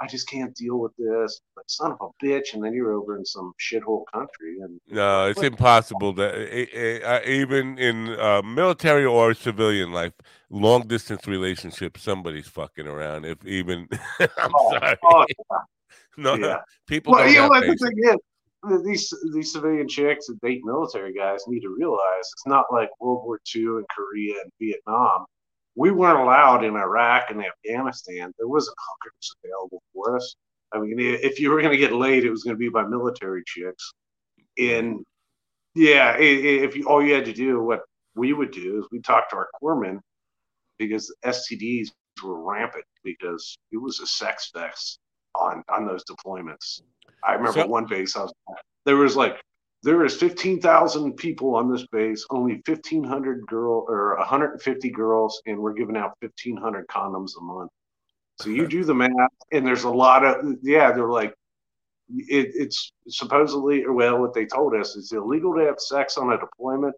[0.00, 1.40] I just can't deal with this.
[1.56, 5.26] Like son of a bitch, and then you're over in some shithole country, and No,
[5.26, 10.12] it's impossible that eh, eh, uh, even in uh, military or civilian life,
[10.50, 13.24] long distance relationships, somebody's fucking around.
[13.24, 13.88] If even,
[14.20, 15.24] I'm Oh, sorry, oh,
[16.16, 16.60] no, yeah.
[16.86, 20.60] people Well, don't you know what the thing is, these these civilian chicks that date
[20.64, 25.24] military guys need to realize it's not like World War II and Korea and Vietnam.
[25.76, 28.32] We weren't allowed in Iraq and Afghanistan.
[28.38, 30.34] There wasn't hookers available for us.
[30.72, 32.84] I mean, if you were going to get laid, it was going to be by
[32.84, 33.92] military chicks.
[34.58, 35.04] And
[35.74, 37.82] yeah, if you all you had to do, what
[38.14, 40.00] we would do is we talk to our corpsmen
[40.78, 41.88] because STDs
[42.24, 44.98] were rampant because it was a sex fest
[45.34, 46.80] on on those deployments.
[47.22, 48.32] I remember So- one base I was
[48.86, 49.42] there was like
[49.82, 55.74] there was 15,000 people on this base, only 1,500 girl or 150 girls, and we're
[55.74, 57.70] giving out 1,500 condoms a month.
[58.40, 59.12] So you do the math,
[59.52, 60.92] and there's a lot of yeah.
[60.92, 61.34] They're like,
[62.10, 66.32] it, it's supposedly or well, what they told us is illegal to have sex on
[66.32, 66.94] a deployment.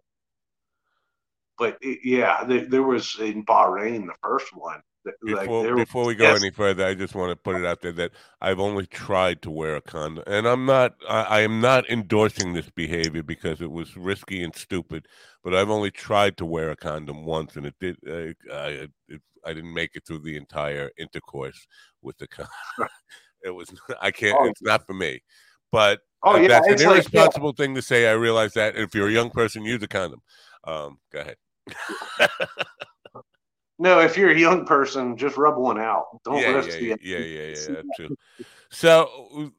[1.57, 4.81] But it, yeah, there, there was in Bahrain the first one.
[5.21, 6.41] Like, Before, before we go yes.
[6.41, 9.51] any further, I just want to put it out there that I've only tried to
[9.51, 10.95] wear a condom, and I'm not.
[11.07, 15.07] I, I am not endorsing this behavior because it was risky and stupid.
[15.43, 17.97] But I've only tried to wear a condom once, and it did.
[18.07, 21.65] Uh, I, it, I didn't make it through the entire intercourse
[22.01, 22.51] with the condom.
[23.43, 23.69] it was.
[24.01, 24.37] I can't.
[24.39, 24.45] Oh.
[24.45, 25.21] It's not for me.
[25.71, 28.07] But Oh yeah, that's an like yeah, irresponsible thing to say.
[28.07, 28.75] I realize that.
[28.75, 30.21] If you're a young person, use a condom.
[30.65, 31.37] Um, go ahead.
[33.79, 33.99] no.
[33.99, 36.05] If you're a young person, just rub one out.
[36.23, 38.15] Don't yeah, risk yeah, the yeah, yeah, yeah, yeah, true.
[38.69, 39.51] So,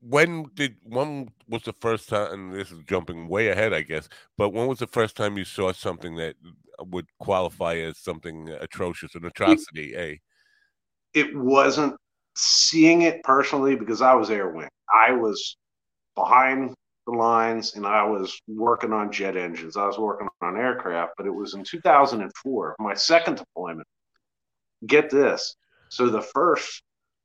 [0.00, 2.32] when did when was the first time?
[2.32, 4.08] And this is jumping way ahead, I guess.
[4.36, 6.34] But when was the first time you saw something that
[6.80, 9.94] would qualify as something atrocious, an atrocity?
[9.94, 10.16] Eh?
[11.14, 11.94] it wasn't
[12.34, 14.68] seeing it personally because I was air wing.
[14.92, 15.56] I was
[16.14, 16.74] behind
[17.06, 19.76] the lines and I was working on jet engines.
[19.76, 23.88] I was working on aircraft, but it was in 2004, my second deployment.
[24.86, 25.56] Get this.
[25.88, 26.82] So the first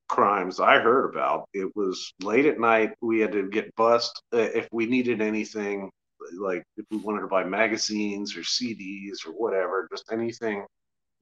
[0.09, 2.91] crimes I heard about, it was late at night.
[3.01, 5.91] We had to get bussed uh, if we needed anything,
[6.39, 10.65] like if we wanted to buy magazines or CDs or whatever, just anything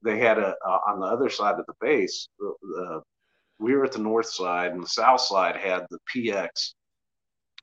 [0.02, 2.28] they had a uh, on the other side of the base.
[2.38, 3.02] The, the,
[3.58, 6.74] we were at the north side, and the south side had the PX,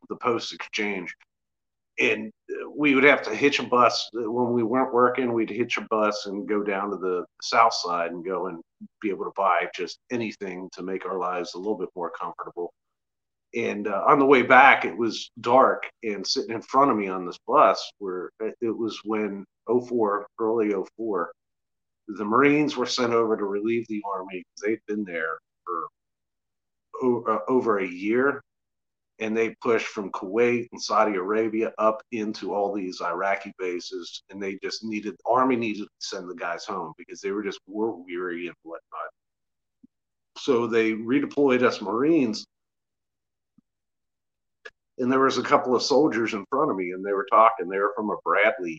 [0.09, 1.13] the post exchange,
[1.99, 2.31] and
[2.75, 5.33] we would have to hitch a bus when we weren't working.
[5.33, 8.61] We'd hitch a bus and go down to the south side and go and
[9.01, 12.73] be able to buy just anything to make our lives a little bit more comfortable.
[13.55, 17.07] And uh, on the way back, it was dark, and sitting in front of me
[17.07, 21.31] on this bus, where it was when 04, early 04,
[22.07, 24.43] the Marines were sent over to relieve the Army.
[24.63, 28.41] They'd been there for uh, over a year,
[29.23, 34.43] and they pushed from Kuwait and Saudi Arabia up into all these Iraqi bases, and
[34.43, 37.59] they just needed the Army needed to send the guys home because they were just
[37.65, 39.11] war weary and whatnot.
[40.37, 42.45] So they redeployed us Marines,
[44.97, 47.69] and there was a couple of soldiers in front of me, and they were talking.
[47.69, 48.77] They were from a Bradley.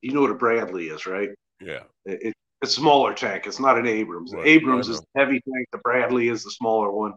[0.00, 1.28] You know what a Bradley is, right?
[1.60, 3.46] Yeah, It, it, it's a smaller tank.
[3.46, 4.32] It's not an Abrams.
[4.32, 5.68] Right, Abrams is the heavy tank.
[5.70, 7.12] The Bradley is the smaller one.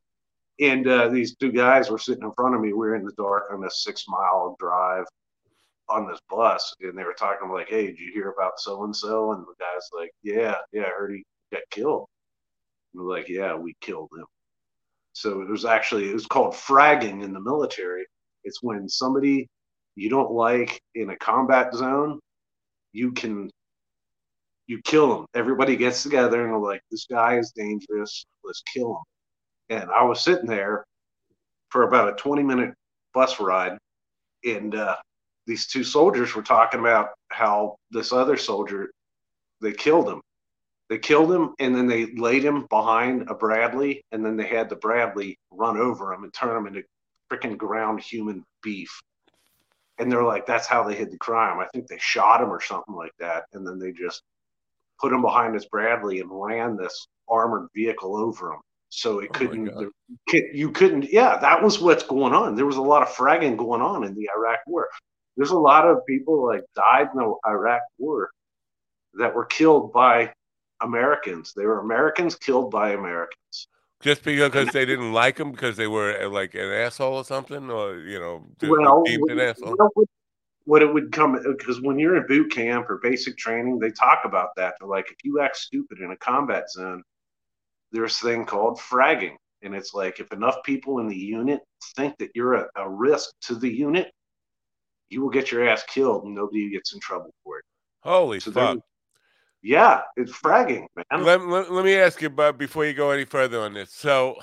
[0.59, 2.69] And uh, these two guys were sitting in front of me.
[2.69, 5.05] We were in the dark on a six mile drive
[5.89, 8.95] on this bus, and they were talking like, "Hey, did you hear about so and
[8.95, 12.07] so?" And the guy's like, "Yeah, yeah, I heard he got killed."
[12.93, 14.25] And we're like, "Yeah, we killed him."
[15.13, 18.05] So it was actually it was called fragging in the military.
[18.43, 19.47] It's when somebody
[19.95, 22.19] you don't like in a combat zone,
[22.93, 23.49] you can
[24.67, 25.25] you kill them.
[25.35, 28.25] Everybody gets together and they're like, "This guy is dangerous.
[28.43, 29.03] Let's kill him."
[29.69, 30.85] And I was sitting there
[31.69, 32.73] for about a twenty-minute
[33.13, 33.77] bus ride,
[34.43, 34.95] and uh,
[35.47, 38.91] these two soldiers were talking about how this other soldier
[39.61, 40.21] they killed him.
[40.89, 44.69] They killed him, and then they laid him behind a Bradley, and then they had
[44.69, 46.83] the Bradley run over him and turn him into
[47.31, 49.01] freaking ground human beef.
[49.97, 52.61] And they're like, "That's how they hid the crime." I think they shot him or
[52.61, 54.21] something like that, and then they just
[54.99, 58.59] put him behind this Bradley and ran this armored vehicle over him.
[58.95, 59.93] So it Oh couldn't.
[60.53, 61.11] You couldn't.
[61.11, 62.55] Yeah, that was what's going on.
[62.55, 64.89] There was a lot of fragging going on in the Iraq War.
[65.35, 68.31] There's a lot of people like died in the Iraq War
[69.15, 70.33] that were killed by
[70.81, 71.53] Americans.
[71.55, 73.67] They were Americans killed by Americans.
[74.01, 77.97] Just because they didn't like them because they were like an asshole or something, or
[77.99, 79.75] you know, well, an asshole.
[80.65, 84.19] what it would come because when you're in boot camp or basic training, they talk
[84.23, 84.75] about that.
[84.79, 87.03] They're like, if you act stupid in a combat zone,
[87.95, 91.61] there's a thing called fragging, and it's like if enough people in the unit
[91.95, 94.11] think that you're a, a risk to the unit,
[95.09, 97.65] you will get your ass killed, and nobody gets in trouble for it.
[98.01, 98.79] Holy So fuck!
[99.61, 101.23] Yeah, it's fragging, man.
[101.23, 103.91] Let, let, let me ask you, Bob, before you go any further on this.
[103.91, 104.35] So,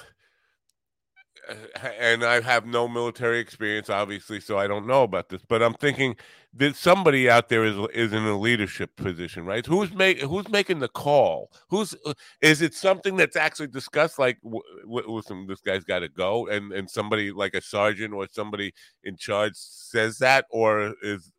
[2.00, 5.42] and I have no military experience, obviously, so I don't know about this.
[5.48, 6.16] But I'm thinking
[6.55, 9.64] that somebody out there is is in a leadership position, right?
[9.66, 11.50] Who's who's making the call?
[11.68, 11.94] Who's
[12.40, 14.18] is it something that's actually discussed?
[14.18, 18.14] Like, w- w- listen, this guy's got to go, and and somebody like a sergeant
[18.14, 21.33] or somebody in charge says that, or is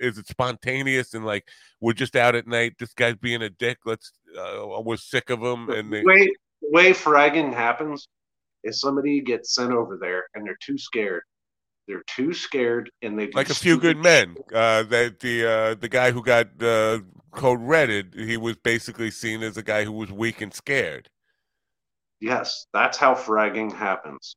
[0.00, 1.46] is it spontaneous and like
[1.80, 2.74] we're just out at night?
[2.78, 3.78] This guy's being a dick.
[3.84, 8.06] Let's uh, we're sick of him, and they, the way way fragging happens
[8.64, 11.22] is somebody gets sent over there and they're too scared.
[11.88, 14.36] They're too scared, and they like a few good men.
[14.54, 17.00] Uh, that the uh, the guy who got uh,
[17.32, 21.08] code redded, he was basically seen as a guy who was weak and scared.
[22.20, 24.36] Yes, that's how fragging happens.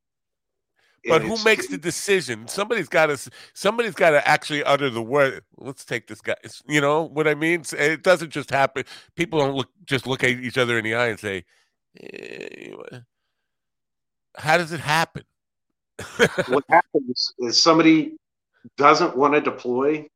[1.06, 2.48] But And who makes the decision?
[2.48, 3.30] Somebody's got to.
[3.54, 5.44] Somebody's got to actually utter the word.
[5.58, 6.36] Let's take this guy.
[6.44, 7.64] It's- You know what I mean?
[7.78, 8.86] It doesn't just happen.
[9.16, 11.44] People don't look just look at each other in the eye and say,
[12.02, 12.72] eh,
[14.38, 15.24] "How does it happen?"
[16.48, 18.16] what happens is somebody
[18.78, 20.08] doesn't want to deploy.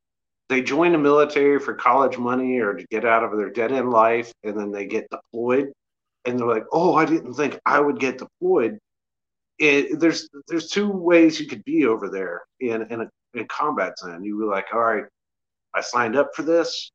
[0.48, 3.90] They join the military for college money or to get out of their dead end
[3.90, 5.72] life, and then they get deployed,
[6.24, 8.78] and they're like, "Oh, I didn't think I would get deployed."
[9.58, 13.98] It, there's there's two ways you could be over there in in a, in combat
[13.98, 14.24] zone.
[14.24, 15.04] You were like, "All right,
[15.74, 16.90] I signed up for this.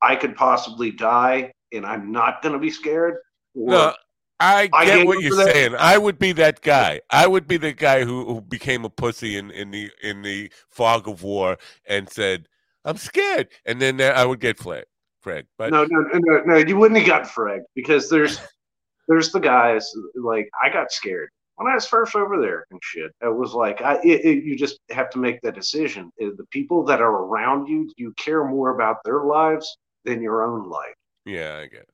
[0.00, 3.16] I could possibly die, and I'm not going to be scared."
[3.54, 3.94] Or, No,
[4.40, 5.52] I I get get what you you're that.
[5.52, 5.74] saying.
[5.78, 7.00] I would be that guy.
[7.10, 10.52] I would be the guy who, who became a pussy in, in the in the
[10.68, 12.48] fog of war and said,
[12.84, 14.84] "I'm scared," and then I would get fragged.
[15.20, 18.38] Fred, but no, no, no, no, you wouldn't have got fragged because there's
[19.08, 23.10] there's the guys like I got scared when I was first over there and shit.
[23.20, 26.10] It was like I it, it, you just have to make that decision.
[26.22, 30.44] Uh, The people that are around you, you care more about their lives than your
[30.44, 30.94] own life.
[31.24, 31.88] yeah, I get it.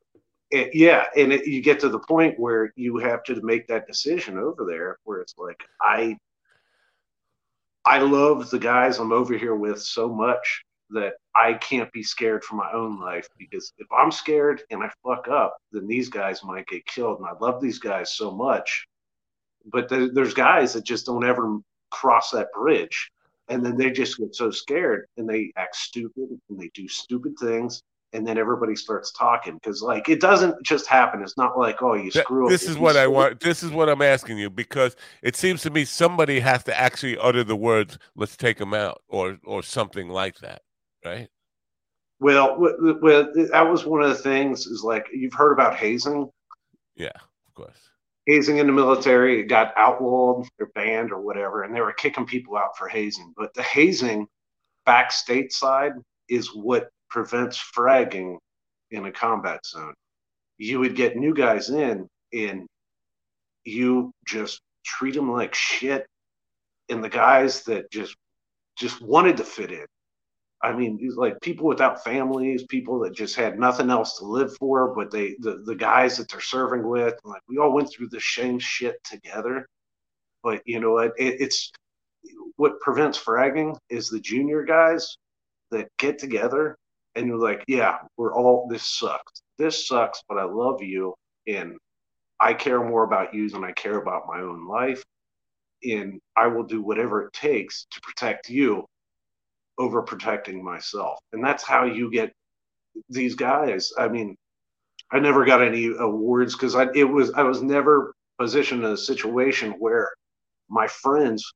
[0.51, 3.87] It, yeah, and it, you get to the point where you have to make that
[3.87, 6.17] decision over there, where it's like I,
[7.85, 12.45] I love the guys I'm over here with so much that I can't be scared
[12.45, 16.45] for my own life because if I'm scared and I fuck up, then these guys
[16.45, 18.87] might get killed, and I love these guys so much.
[19.67, 21.59] But there, there's guys that just don't ever
[21.91, 23.11] cross that bridge,
[23.49, 27.35] and then they just get so scared and they act stupid and they do stupid
[27.39, 27.83] things
[28.15, 31.95] and then everybody starts talking because like it doesn't just happen it's not like oh
[31.95, 33.41] you screw up this if is you what I up- want.
[33.41, 37.19] This is what I'm asking you because it seems to me somebody has to actually
[37.19, 40.63] utter the words, "Let's take them out," or or something like that,
[41.05, 41.29] right?
[42.21, 45.75] well w- w- well that was one of the things is like you've heard about
[45.77, 46.31] hazing
[46.95, 47.09] Yeah,
[47.49, 47.77] of course.
[48.27, 52.25] hazing in the military it got outlawed or banned or whatever and they were kicking
[52.25, 54.29] people out for hazing but the hazing
[54.87, 55.95] back stateside
[56.29, 58.37] is what prevents fragging
[58.91, 59.95] in a combat zone.
[60.59, 62.67] You would get new guys in and
[63.65, 66.07] you just treat them like shit.
[66.89, 68.17] And the guys that just
[68.77, 69.87] just wanted to fit in.
[70.61, 74.93] I mean like people without families people that just had nothing else to live for
[74.93, 78.21] but they the, the guys that they're serving with like we all went through the
[78.21, 79.69] same shit together.
[80.43, 81.71] But you know what it, it's
[82.57, 85.17] what prevents fragging is the junior guys
[85.71, 86.77] that get together
[87.17, 89.43] and you're like yeah we're all this sucks.
[89.59, 91.15] This sucks but i love you
[91.49, 91.77] and
[92.41, 95.03] i care more about you than i care about my own life
[95.85, 98.85] and i will do whatever it takes to protect you
[99.79, 101.19] over protecting myself.
[101.33, 102.33] And that's how you get
[103.11, 103.93] these guys.
[103.99, 104.37] I mean
[105.13, 108.97] i never got any awards because i it was i was never positioned in a
[108.97, 110.11] situation where
[110.69, 111.53] my friends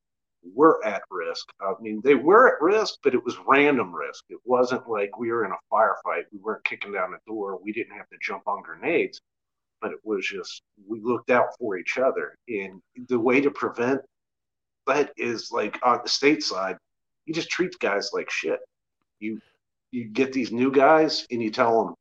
[0.55, 1.47] were at risk.
[1.61, 4.25] I mean they were at risk but it was random risk.
[4.29, 6.25] It wasn't like we were in a firefight.
[6.33, 7.59] We weren't kicking down a door.
[7.63, 9.21] We didn't have to jump on grenades
[9.81, 12.37] but it was just we looked out for each other.
[12.49, 14.01] And the way to prevent
[14.87, 16.77] that is like on the state side
[17.27, 18.61] you just treat guys like shit.
[19.21, 19.41] You
[19.91, 21.95] you get these new guys and you tell them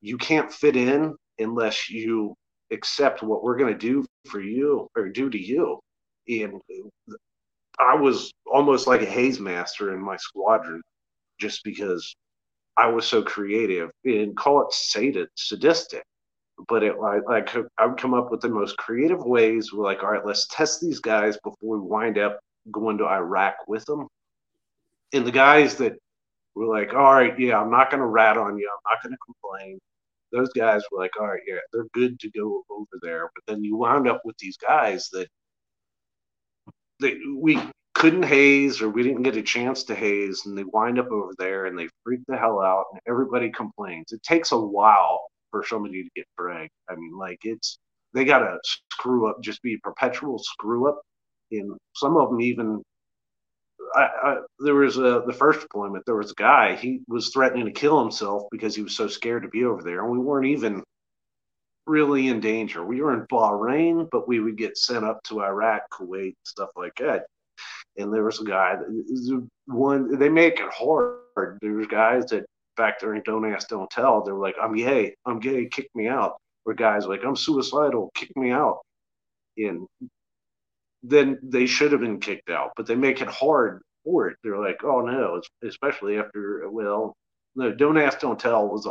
[0.00, 2.34] you can't fit in unless you
[2.70, 5.80] accept what we're going to do for you or do to you.
[6.28, 6.60] And
[7.78, 10.82] I was almost like a haze master in my squadron
[11.38, 12.14] just because
[12.76, 16.02] I was so creative and call it sadist, sadistic.
[16.68, 19.72] But it like, like I would come up with the most creative ways.
[19.72, 23.56] We're like, all right, let's test these guys before we wind up going to Iraq
[23.68, 24.08] with them.
[25.12, 25.98] And the guys that
[26.54, 28.70] were like, all right, yeah, I'm not going to rat on you.
[28.70, 29.78] I'm not going to complain.
[30.32, 33.30] Those guys were like, all right, yeah, they're good to go over there.
[33.34, 35.28] But then you wound up with these guys that
[37.00, 37.60] they, we
[37.94, 41.32] couldn't haze or we didn't get a chance to haze and they wind up over
[41.38, 44.12] there and they freak the hell out and everybody complains.
[44.12, 45.20] It takes a while
[45.50, 46.68] for somebody to get fragged.
[46.90, 47.78] I mean, like it's
[48.12, 48.58] they got to
[48.92, 51.00] screw up, just be a perpetual screw up.
[51.52, 52.82] And some of them even
[53.94, 56.04] I, I, there was a, the first deployment.
[56.06, 56.76] There was a guy.
[56.76, 60.02] He was threatening to kill himself because he was so scared to be over there,
[60.02, 60.82] and we weren't even
[61.86, 62.84] really in danger.
[62.84, 66.94] We were in Bahrain, but we would get sent up to Iraq, Kuwait, stuff like
[66.96, 67.26] that.
[67.96, 68.76] And there was a guy.
[68.76, 71.58] That, one they make it hard.
[71.60, 72.44] There's guys that,
[72.76, 75.14] back during Don't Ask, Don't Tell, they were like, "I'm gay.
[75.24, 75.66] I'm gay.
[75.66, 78.10] Kick me out." Or guys like, "I'm suicidal.
[78.14, 78.80] Kick me out."
[79.56, 79.86] And
[81.02, 82.72] then they should have been kicked out.
[82.76, 84.36] But they make it hard for it.
[84.42, 87.14] They're like, oh no, especially after well,
[87.54, 88.88] no, don't ask, don't tell was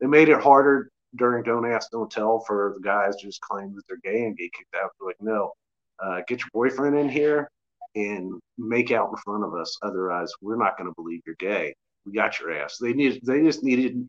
[0.00, 3.82] they made it harder during don't ask, don't tell for the guys just claim that
[3.88, 4.90] they're gay and get kicked out.
[4.98, 5.52] They're like, no,
[6.02, 7.50] uh, get your boyfriend in here
[7.94, 9.76] and make out in front of us.
[9.82, 11.74] Otherwise, we're not going to believe you're gay.
[12.04, 12.78] We got your ass.
[12.78, 14.06] They need, they just needed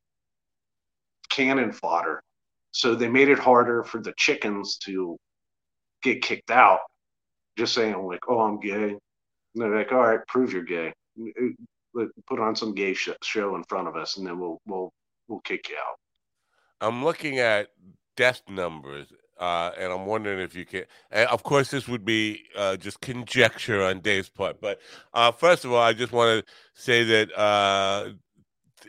[1.30, 2.22] cannon fodder.
[2.72, 5.18] So they made it harder for the chickens to
[6.04, 6.80] get kicked out
[7.60, 9.00] just saying like, "Oh, I'm gay." And
[9.56, 10.94] they're like, "All right, prove you're gay.
[12.28, 14.92] Put on some gay show in front of us, and then we'll we'll
[15.28, 15.98] we'll kick you out."
[16.82, 17.70] I'm looking at
[18.16, 19.08] death numbers,
[19.40, 20.84] uh, and I'm wondering if you can.
[21.12, 24.80] of course, this would be uh, just conjecture on Dave's part, but
[25.14, 28.10] uh, first of all, I just want to say that uh,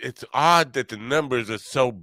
[0.03, 2.01] it's odd that the numbers are so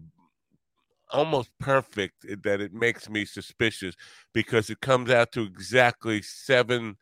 [1.11, 3.95] almost perfect that it makes me suspicious
[4.33, 6.97] because it comes out to exactly seven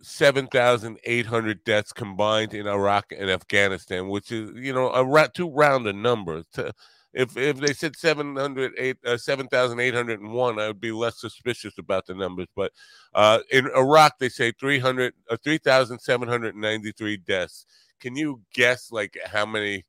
[0.00, 5.28] seven thousand eight hundred deaths combined in Iraq and Afghanistan, which is you know a
[5.28, 6.42] too round a number.
[6.54, 6.72] To,
[7.14, 12.48] if if they said 708 uh, 7801 i would be less suspicious about the numbers
[12.56, 12.72] but
[13.14, 17.66] uh, in iraq they say 300 uh, 3793 deaths
[18.00, 19.84] can you guess like how many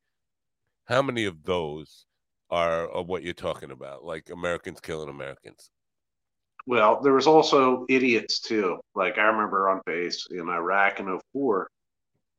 [0.85, 2.05] how many of those
[2.49, 5.71] are, of what you're talking about, like Americans killing Americans.
[6.65, 8.79] Well, there was also idiots too.
[8.95, 11.67] Like I remember on base in Iraq in 04,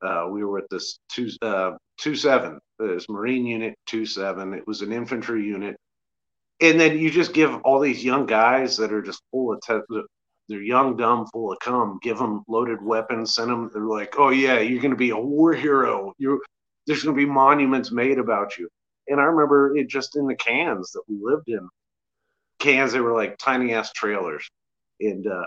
[0.05, 4.55] uh, we were at this two uh, two seven, this Marine Unit two seven.
[4.55, 5.77] It was an infantry unit,
[6.61, 10.03] and then you just give all these young guys that are just full of te-
[10.49, 11.99] they're young, dumb, full of cum.
[12.03, 13.71] Give them loaded weapons, send them.
[13.73, 16.13] They're like, oh yeah, you're going to be a war hero.
[16.19, 16.41] You're
[16.87, 18.69] there's going to be monuments made about you.
[19.09, 21.67] And I remember it just in the cans that we lived in.
[22.59, 24.49] Cans, they were like tiny ass trailers.
[25.01, 25.47] And uh,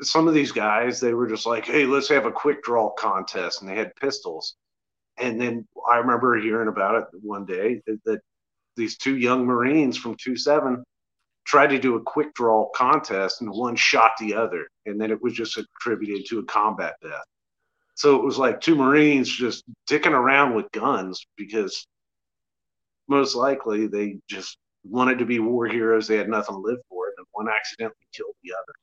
[0.00, 3.60] some of these guys, they were just like, hey, let's have a quick draw contest.
[3.60, 4.56] And they had pistols.
[5.18, 8.20] And then I remember hearing about it one day that, that
[8.76, 10.84] these two young Marines from 2 7
[11.46, 14.66] tried to do a quick draw contest and one shot the other.
[14.86, 17.24] And then it was just attributed to a combat death.
[17.96, 21.86] So it was like two Marines just dicking around with guns because
[23.08, 26.08] most likely they just wanted to be war heroes.
[26.08, 28.74] They had nothing to live for, and one accidentally killed the other.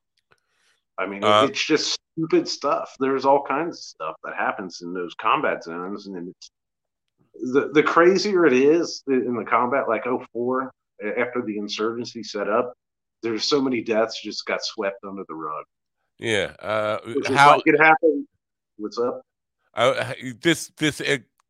[1.02, 2.96] I mean, uh, it's just stupid stuff.
[3.00, 6.52] There's all kinds of stuff that happens in those combat zones, and it's
[7.54, 10.72] the the crazier it is in the combat, like 04,
[11.18, 12.74] after the insurgency set up,
[13.24, 15.66] there's so many deaths just got swept under the rug.
[16.20, 17.00] Yeah, uh,
[17.34, 18.28] how like it happened?
[18.78, 19.22] What's up?
[19.74, 21.02] Uh, this this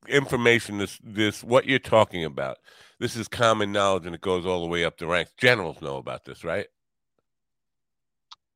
[0.07, 2.57] information, this this what you're talking about.
[2.99, 5.33] This is common knowledge, and it goes all the way up the ranks.
[5.37, 6.67] Generals know about this, right?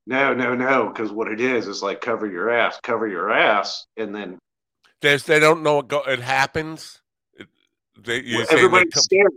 [0.08, 0.88] No, no, no.
[0.88, 4.38] Because what it is is like cover your ass, cover your ass, and then
[5.02, 5.88] There's, they don't know it.
[5.88, 7.02] Go, it happens.
[7.34, 7.48] It,
[7.98, 9.32] they, well, everybody's come- scared.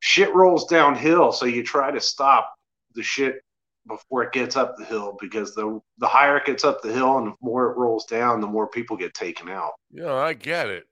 [0.00, 2.54] Shit rolls downhill, so you try to stop
[2.94, 3.40] the shit
[3.86, 7.18] before it gets up the hill because the the higher it gets up the hill
[7.18, 9.72] and the more it rolls down, the more people get taken out.
[9.90, 10.84] Yeah, I get it.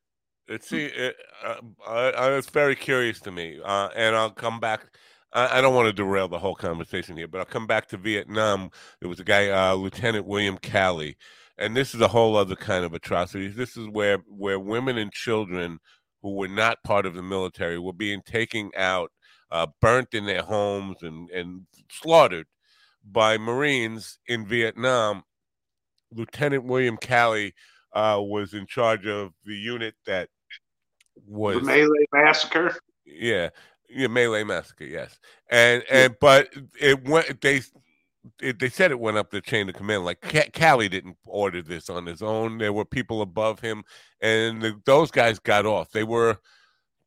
[0.48, 1.56] It see, it, uh,
[1.86, 4.96] I, I, it's very curious to me, uh, and I'll come back.
[5.32, 7.96] I, I, don't want to derail the whole conversation here, but I'll come back to
[7.96, 8.70] Vietnam.
[9.00, 11.16] There was a guy, uh, Lieutenant William Calley,
[11.58, 13.48] and this is a whole other kind of atrocity.
[13.48, 15.78] This is where where women and children
[16.22, 19.10] who were not part of the military were being taken out
[19.50, 22.46] uh, burnt in their homes and, and slaughtered
[23.04, 25.22] by Marines in Vietnam.
[26.12, 27.54] Lieutenant William Calley
[27.92, 30.28] uh, was in charge of the unit that
[31.26, 32.76] was The My Lai Massacre.
[33.04, 33.50] yeah,
[33.94, 35.18] yeah, My Lai massacre, yes,
[35.50, 36.48] and and but
[36.80, 37.40] it went.
[37.40, 37.62] They
[38.40, 40.04] it, they said it went up the chain of command.
[40.04, 42.58] Like Ca- Calley didn't order this on his own.
[42.58, 43.82] There were people above him,
[44.20, 45.90] and the, those guys got off.
[45.90, 46.38] They were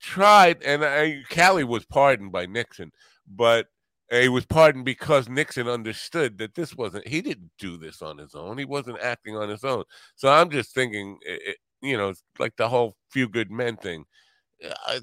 [0.02, 2.92] tried, and I, Calley was pardoned by Nixon,
[3.28, 3.68] but
[4.12, 7.08] eh, he was pardoned because Nixon understood that this wasn't.
[7.08, 8.58] He didn't do this on his own.
[8.58, 9.84] He wasn't acting on his own.
[10.16, 14.06] So I'm just thinking, it, you know, it's like the whole few good men thing.
[14.88, 15.00] I,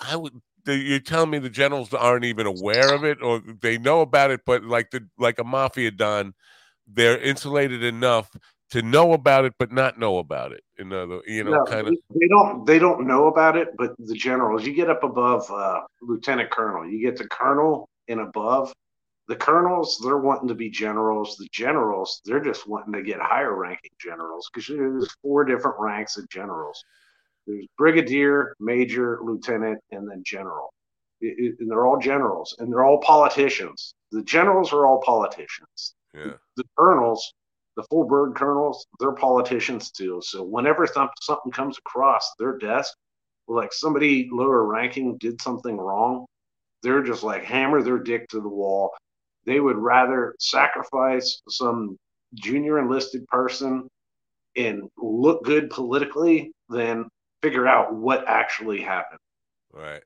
[0.00, 0.40] I would.
[0.64, 4.30] The, you're telling me the generals aren't even aware of it, or they know about
[4.30, 6.34] it, but like the like a mafia don,
[6.86, 8.30] they're insulated enough
[8.72, 10.64] to know about it, but not know about it.
[10.78, 11.94] In other, you know, No, kind of.
[12.18, 15.80] they don't they don't know about it, but the generals, you get up above uh,
[16.00, 18.72] lieutenant colonel, you get to colonel and above.
[19.28, 21.36] The colonels, they're wanting to be generals.
[21.36, 26.16] The generals, they're just wanting to get higher ranking generals because there's four different ranks
[26.16, 26.82] of generals.
[27.46, 30.72] There's brigadier, major, lieutenant, and then general.
[31.20, 33.94] It- it- and they're all generals, and they're all politicians.
[34.10, 36.34] The generals are all politicians Yeah.
[36.56, 37.32] the colonels,
[37.76, 40.20] the full bird colonels, they're politicians too.
[40.22, 42.94] So whenever th- something comes across their desk,
[43.48, 46.26] like somebody lower ranking did something wrong,
[46.82, 48.94] they're just like hammer their dick to the wall.
[49.44, 51.98] They would rather sacrifice some
[52.34, 53.88] junior enlisted person
[54.56, 57.08] and look good politically than
[57.42, 59.20] figure out what actually happened.
[59.72, 60.02] Right.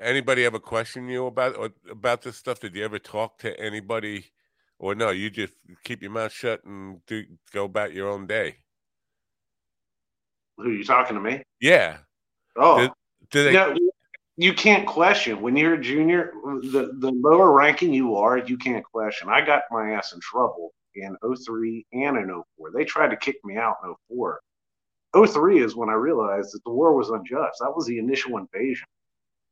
[0.00, 2.60] Anybody ever question you about or, about this stuff?
[2.60, 4.26] Did you ever talk to anybody,
[4.78, 5.10] or no?
[5.10, 5.54] You just
[5.84, 8.56] keep your mouth shut and do go about your own day.
[10.56, 11.42] Who are you talking to me?
[11.60, 11.98] Yeah.
[12.56, 12.88] Oh,
[13.30, 13.52] Do they?
[13.52, 13.76] No,
[14.36, 16.32] you can't question when you're a junior.
[16.44, 19.28] The the lower ranking you are, you can't question.
[19.28, 22.70] I got my ass in trouble in 03 and in 04.
[22.72, 24.40] They tried to kick me out in 04.
[25.14, 27.58] 03 is when I realized that the war was unjust.
[27.60, 28.88] That was the initial invasion,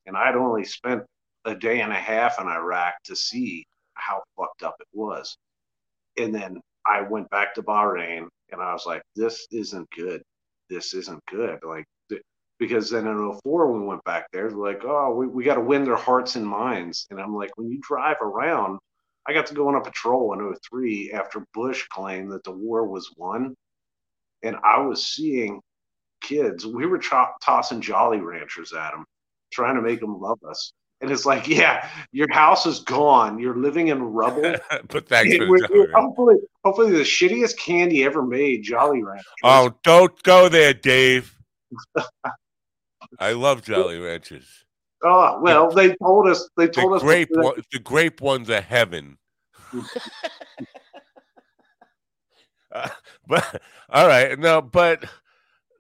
[0.07, 1.03] and I'd only spent
[1.45, 5.37] a day and a half in Iraq to see how fucked up it was.
[6.19, 10.23] And then I went back to Bahrain, and I was like, "This isn't good.
[10.69, 11.87] This isn't good." Like
[12.63, 15.61] because then in 04 when we went back there like oh we, we got to
[15.61, 18.79] win their hearts and minds and i'm like when you drive around
[19.27, 22.87] i got to go on a patrol in 03 after bush claimed that the war
[22.87, 23.53] was won
[24.43, 25.61] and i was seeing
[26.23, 29.05] kids we were cho- tossing jolly ranchers at them
[29.53, 33.57] trying to make them love us and it's like yeah your house is gone you're
[33.57, 34.55] living in rubble
[34.89, 35.93] but thanks for the we're- Jolly Rancher.
[36.01, 41.37] hopefully, hopefully the shittiest candy ever made jolly ranchers Oh, don't go there, Dave.
[43.19, 44.47] I love Jolly Ranchers.
[45.03, 48.61] oh well they told us they The told us grape, one, the grape ones are
[48.61, 49.19] heaven.
[52.73, 52.89] Uh,
[53.27, 55.05] but all right, no, but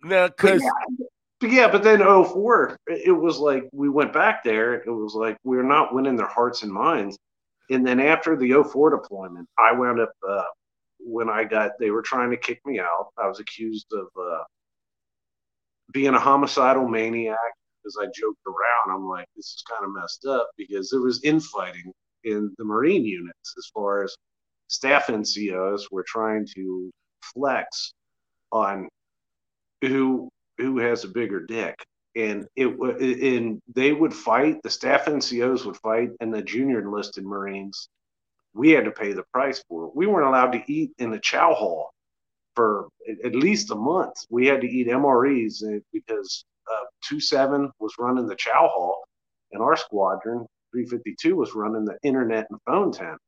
[0.03, 1.07] no, because yeah,
[1.41, 4.75] but yeah, but then 04, it it was like we went back there.
[4.75, 7.19] It was like we're not winning their hearts and minds.
[7.71, 10.45] And then after the 04 deployment, I wound up uh,
[10.99, 13.09] when I got they were trying to kick me out.
[13.19, 14.45] I was accused of uh,
[15.93, 17.39] being a homicidal maniac
[17.83, 18.97] because I joked around.
[18.97, 21.93] I'm like, this is kind of messed up because there was infighting
[22.25, 24.15] in the Marine units as far as
[24.73, 26.91] staff NCOs were trying to
[27.35, 27.93] flex
[28.51, 28.89] on
[29.83, 31.77] who who has a bigger dick.
[32.17, 37.25] And it and they would fight the staff ncos would fight and the junior enlisted
[37.25, 37.89] marines
[38.55, 39.93] we had to pay the price for it.
[39.97, 41.91] We weren't allowed to eat in the chow hall
[42.55, 42.89] for
[43.25, 44.15] at- least a month.
[44.31, 49.05] We had to eat mres uh, because uh, 27 was running the chow hall
[49.53, 53.19] and our squadron 352 was running the internet and phone tent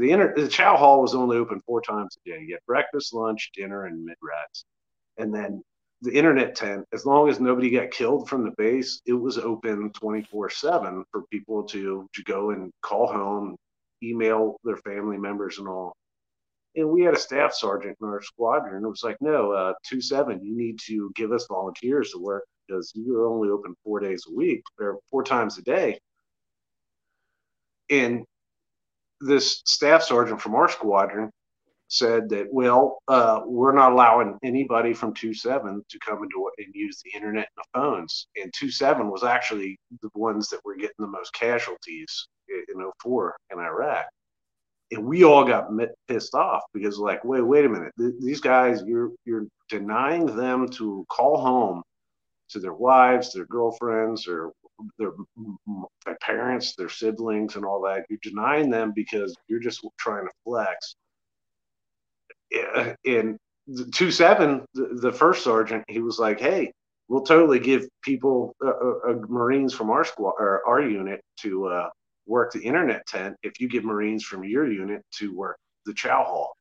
[0.00, 3.14] the inter- the chow hall was only open four times a day you had breakfast
[3.14, 4.64] lunch dinner and mid-rats
[5.18, 5.62] and then
[6.02, 9.90] the internet tent, as long as nobody got killed from the base, it was open
[9.92, 13.56] 24 7 for people to, to go and call home,
[14.02, 15.94] email their family members and all.
[16.76, 18.84] And we had a staff sergeant in our squadron.
[18.84, 22.44] It was like, no, uh, 2 7, you need to give us volunteers to work
[22.66, 25.98] because you're only open four days a week or four times a day.
[27.90, 28.24] And
[29.20, 31.30] this staff sergeant from our squadron
[31.88, 37.02] said that, well, uh, we're not allowing anybody from 2-7 to come into and use
[37.04, 38.28] the internet and the phones.
[38.40, 43.58] And 2-7 was actually the ones that were getting the most casualties in 04 in
[43.58, 44.06] Iraq.
[44.92, 45.68] And we all got
[46.08, 50.68] pissed off because, like, wait, wait a minute, Th- these guys, you're you're denying them
[50.70, 51.82] to call home
[52.50, 54.52] to their wives, their girlfriends, or
[54.98, 55.12] their
[56.06, 58.06] their parents, their siblings, and all that.
[58.08, 60.96] You're denying them because you're just trying to flex.
[63.04, 63.38] In
[63.92, 66.72] two seven, the, first sergeant, he was like, "Hey,
[67.08, 71.90] we'll totally give people, uh, uh, Marines from our squad or our unit to uh,
[72.26, 76.24] work the internet tent if you give Marines from your unit to work the chow
[76.24, 76.52] hall."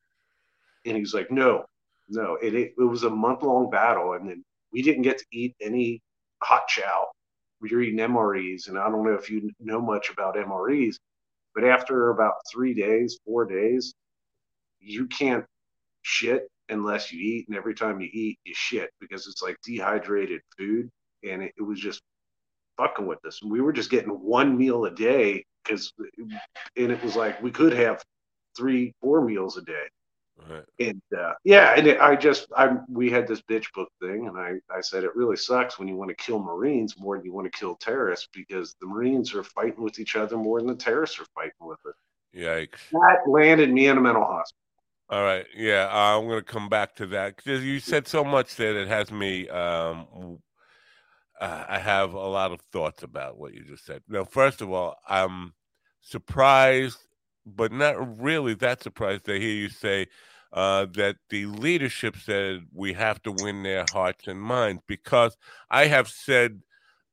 [0.86, 1.66] And he's like, "No,
[2.10, 5.26] no." It it, it was a month long battle, and then we didn't get to
[5.32, 6.02] eat any
[6.44, 7.08] hot chow.
[7.62, 10.96] Were eating MREs, and I don't know if you know much about MREs,
[11.54, 13.94] but after about three days, four days,
[14.80, 15.46] you can't
[16.04, 20.42] shit unless you eat, and every time you eat, you shit because it's like dehydrated
[20.58, 20.90] food,
[21.24, 22.02] and it, it was just
[22.78, 23.40] fucking with us.
[23.42, 25.92] And we were just getting one meal a day because,
[26.78, 28.02] and it was like we could have
[28.56, 29.88] three, four meals a day.
[30.48, 30.64] Right.
[30.80, 34.38] And uh, yeah, and it, I just I we had this bitch book thing, and
[34.38, 37.34] I I said it really sucks when you want to kill Marines more than you
[37.34, 40.76] want to kill terrorists because the Marines are fighting with each other more than the
[40.76, 42.40] terrorists are fighting with it.
[42.40, 42.90] Yikes!
[42.92, 44.56] That landed me in a mental hospital.
[45.10, 48.56] All right, yeah, I'm going to come back to that because you said so much
[48.56, 49.50] there that has me.
[49.50, 50.40] Um,
[51.42, 54.04] uh, I have a lot of thoughts about what you just said.
[54.08, 55.54] Now, first of all, I'm
[56.02, 57.00] surprised,
[57.46, 60.08] but not really that surprised to hear you say
[60.52, 65.38] uh, that the leadership said we have to win their hearts and minds because
[65.70, 66.62] I have said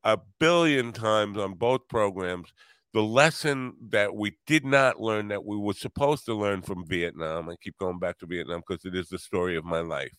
[0.04, 2.52] a billion times on both programs
[2.96, 7.50] the lesson that we did not learn that we were supposed to learn from Vietnam.
[7.50, 10.14] I keep going back to Vietnam because it is the story of my life.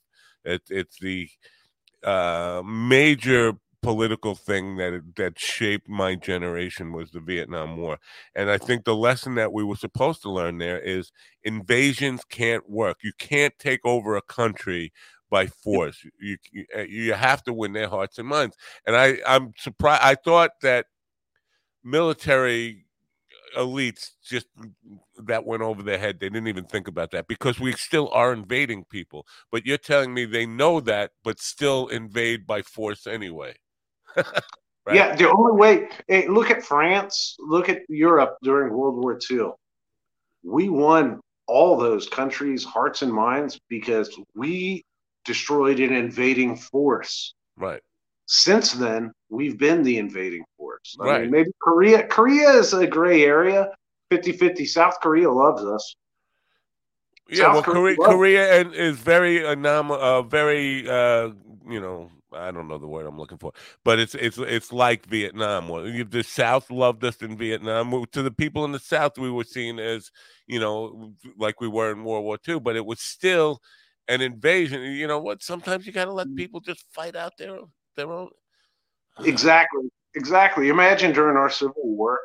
[0.46, 1.28] It, it's the
[2.04, 8.00] uh, major political thing that that shaped my generation was the Vietnam War.
[8.36, 11.12] And I think the lesson that we were supposed to learn there is
[11.44, 12.98] invasions can't work.
[13.04, 14.92] You can't take over a country
[15.30, 16.06] by force.
[16.20, 16.38] You
[16.88, 18.56] you uh, have to win their hearts and minds.
[18.86, 20.02] And I I'm surprised.
[20.04, 20.88] I thought that
[21.84, 22.86] military
[23.58, 24.48] elites just
[25.18, 26.20] that went over their head.
[26.20, 29.26] They didn't even think about that because we still are invading people.
[29.52, 33.56] But you're telling me they know that, but still invade by force anyway.
[34.16, 34.96] right?
[34.96, 35.90] Yeah, the only way.
[36.08, 37.36] Hey, look at France.
[37.40, 39.52] Look at Europe during World War II.
[40.44, 44.84] We won all those countries' hearts and minds because we
[45.26, 47.34] destroyed an invading force.
[47.58, 47.82] Right.
[48.26, 50.98] Since then, we've been the invading force.
[51.00, 51.22] I right.
[51.22, 52.08] Mean, maybe Korea.
[52.08, 53.70] Korea is a gray area.
[54.12, 54.68] 50-50.
[54.68, 55.96] South Korea loves us.
[57.30, 61.32] Yeah, South well, Korea, Korea, Korea is very anom- uh, very uh,
[61.70, 63.54] you know I don't know the word I'm looking for,
[63.84, 65.68] but it's it's it's like Vietnam.
[66.10, 68.06] The South loved us in Vietnam.
[68.12, 70.12] To the people in the South, we were seen as
[70.46, 73.62] you know like we were in World War II, but it was still
[74.08, 74.82] an invasion.
[74.82, 75.42] You know what?
[75.42, 77.60] Sometimes you got to let people just fight out their
[77.96, 78.30] their own.
[79.24, 80.70] Exactly, exactly.
[80.70, 82.20] Imagine during our Civil War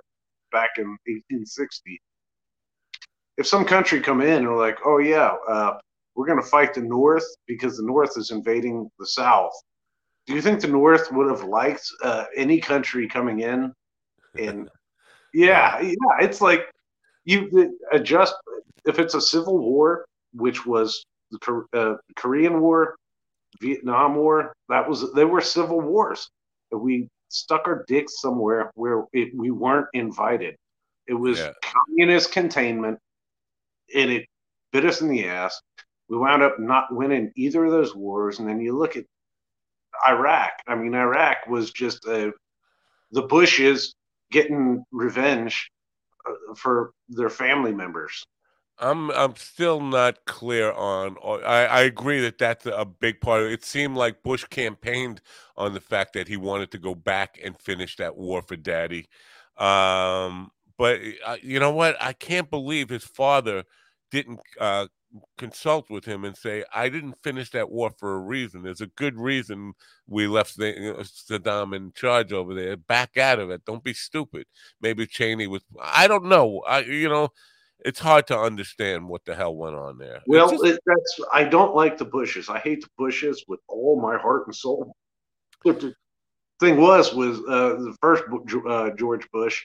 [0.50, 2.00] back in 1860,
[3.38, 5.78] if some country come in and like, "Oh yeah, uh,
[6.14, 9.52] we're going to fight the North because the North is invading the South."
[10.26, 13.72] Do you think the North would have liked uh, any country coming in?
[14.38, 14.68] And
[15.34, 16.70] yeah, yeah, it's like
[17.24, 18.34] you adjust
[18.84, 22.96] if it's a civil war, which was the uh, Korean War,
[23.60, 24.52] Vietnam War.
[24.68, 26.28] That was they were civil wars.
[26.70, 30.56] We stuck our dicks somewhere where it, we weren't invited.
[31.06, 31.52] It was yeah.
[31.62, 32.98] communist containment,
[33.94, 34.26] and it
[34.72, 35.60] bit us in the ass.
[36.08, 38.38] We wound up not winning either of those wars.
[38.38, 39.04] And then you look at
[40.08, 40.52] Iraq.
[40.66, 42.32] I mean, Iraq was just a,
[43.10, 43.94] the Bushes
[44.30, 45.70] getting revenge
[46.28, 48.24] uh, for their family members.
[48.78, 51.16] I'm I'm still not clear on.
[51.24, 53.52] I, I agree that that's a big part of it.
[53.52, 55.20] It seemed like Bush campaigned
[55.56, 59.06] on the fact that he wanted to go back and finish that war for Daddy.
[59.56, 61.96] Um, but uh, you know what?
[62.00, 63.64] I can't believe his father
[64.10, 64.88] didn't uh,
[65.36, 68.62] consult with him and say, I didn't finish that war for a reason.
[68.62, 69.74] There's a good reason
[70.06, 72.76] we left the, you know, Saddam in charge over there.
[72.76, 73.64] Back out of it.
[73.64, 74.46] Don't be stupid.
[74.80, 76.62] Maybe Cheney was, I don't know.
[76.66, 77.28] I, you know,
[77.84, 80.22] it's hard to understand what the hell went on there.
[80.26, 82.48] Well, just, it, that's, I don't like the Bushes.
[82.48, 84.94] I hate the Bushes with all my heart and soul.
[85.64, 85.94] But the
[86.60, 88.24] thing was, was uh, the first
[88.68, 89.64] uh, George Bush,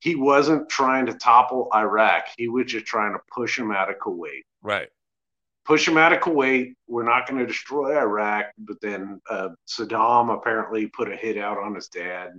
[0.00, 2.28] he wasn't trying to topple Iraq.
[2.36, 4.42] He was just trying to push him out of Kuwait.
[4.62, 4.88] Right.
[5.66, 6.74] Push him out of Kuwait.
[6.88, 8.46] We're not going to destroy Iraq.
[8.58, 12.32] But then uh, Saddam apparently put a hit out on his dad.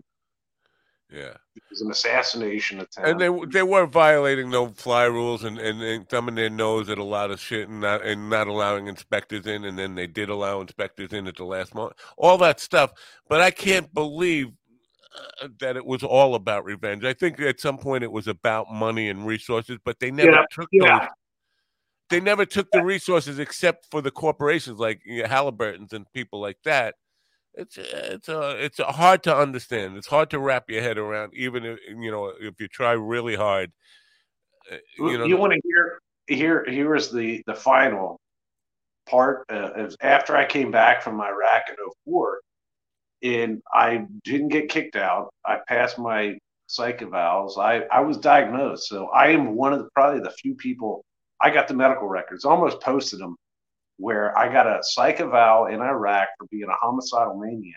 [1.12, 1.36] Yeah.
[1.56, 3.10] It was an assassination attempt.
[3.10, 6.98] And they they were violating no fly rules and, and, and thumbing their nose at
[6.98, 10.30] a lot of shit and not and not allowing inspectors in and then they did
[10.30, 11.98] allow inspectors in at the last moment.
[12.18, 12.94] All that stuff.
[13.28, 14.54] But I can't believe
[15.42, 17.04] uh, that it was all about revenge.
[17.04, 20.44] I think at some point it was about money and resources, but they never Yeah,
[20.52, 21.00] took yeah.
[21.00, 21.10] those.
[22.10, 26.42] They never took the resources except for the corporations like you know, Halliburton's and people
[26.42, 26.96] like that.
[27.54, 29.98] It's it's uh, it's hard to understand.
[29.98, 33.36] It's hard to wrap your head around, even if you know if you try really
[33.36, 33.72] hard.
[34.72, 38.20] Uh, You know, you want to hear here here is the the final
[39.06, 42.40] part uh, after I came back from Iraq in 04
[43.24, 45.34] and I didn't get kicked out.
[45.46, 47.58] I passed my psych evals.
[47.58, 48.88] I, I was diagnosed.
[48.88, 51.04] So I am one of the probably the few people
[51.42, 53.36] I got the medical records, almost posted them
[53.98, 57.76] where I got a psych eval in Iraq for being a homicidal maniac,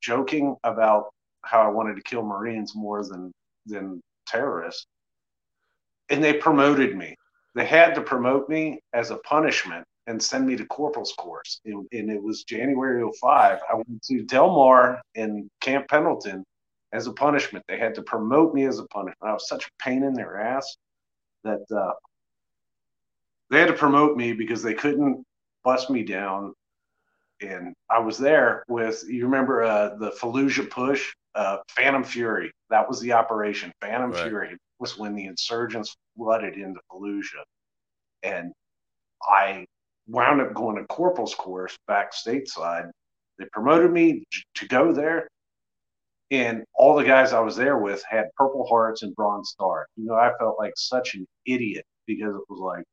[0.00, 1.10] joking about
[1.42, 3.32] how I wanted to kill Marines more than
[3.66, 4.86] than terrorists.
[6.10, 7.14] And they promoted me.
[7.54, 11.60] They had to promote me as a punishment and send me to corporal's course.
[11.66, 13.60] And, and it was January 05.
[13.70, 16.44] I went to Del Mar and Camp Pendleton
[16.92, 17.62] as a punishment.
[17.68, 19.18] They had to promote me as a punishment.
[19.22, 20.76] I was such a pain in their ass
[21.44, 21.92] that uh,
[23.50, 25.24] they had to promote me because they couldn't
[25.62, 26.54] bust me down.
[27.42, 32.50] And I was there with, you remember uh, the Fallujah push, uh, Phantom Fury.
[32.70, 33.72] That was the operation.
[33.82, 34.22] Phantom Right.
[34.22, 37.44] Fury was when the insurgents flooded into Fallujah.
[38.22, 38.52] And
[39.22, 39.66] I
[40.08, 42.90] wound up going to corporal's course back stateside.
[43.38, 44.24] They promoted me
[44.56, 45.28] to go there.
[46.30, 49.86] And all the guys I was there with had Purple Hearts and Bronze Star.
[49.96, 52.84] You know, I felt like such an idiot because it was like,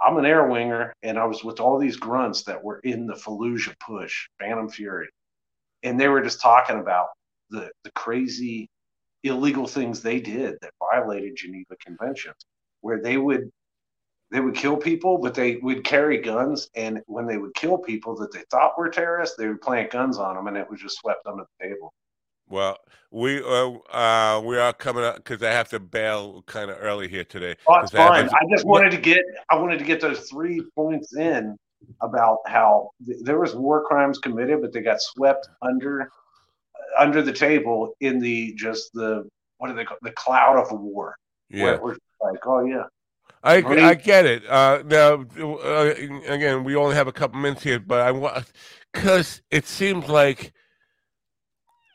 [0.00, 3.14] I'm an air winger, and I was with all these grunts that were in the
[3.14, 5.08] Fallujah push, Phantom Fury.
[5.82, 7.08] And they were just talking about
[7.50, 8.68] the, the crazy
[9.24, 12.36] illegal things they did that violated Geneva Conventions,
[12.80, 13.50] where they would
[14.30, 16.68] they would kill people, but they would carry guns.
[16.74, 20.18] And when they would kill people that they thought were terrorists, they would plant guns
[20.18, 21.92] on them, and it was just swept under the table.
[22.48, 22.78] Well,
[23.10, 27.06] we uh, uh we are coming up because I have to bail kind of early
[27.08, 27.56] here today.
[27.66, 28.26] Oh, that's 'cause I fine.
[28.26, 31.56] a- I just wanted to get I wanted to get those three points in
[32.00, 36.10] about how th- there was war crimes committed, but they got swept under
[36.98, 41.16] under the table in the just the what do they call the cloud of war.
[41.56, 42.84] Where Yeah, it was like, oh yeah,
[43.42, 44.46] I I get it.
[44.48, 45.94] Uh, now uh,
[46.26, 48.46] again, we only have a couple minutes here, but I want
[48.92, 50.52] because it seems like,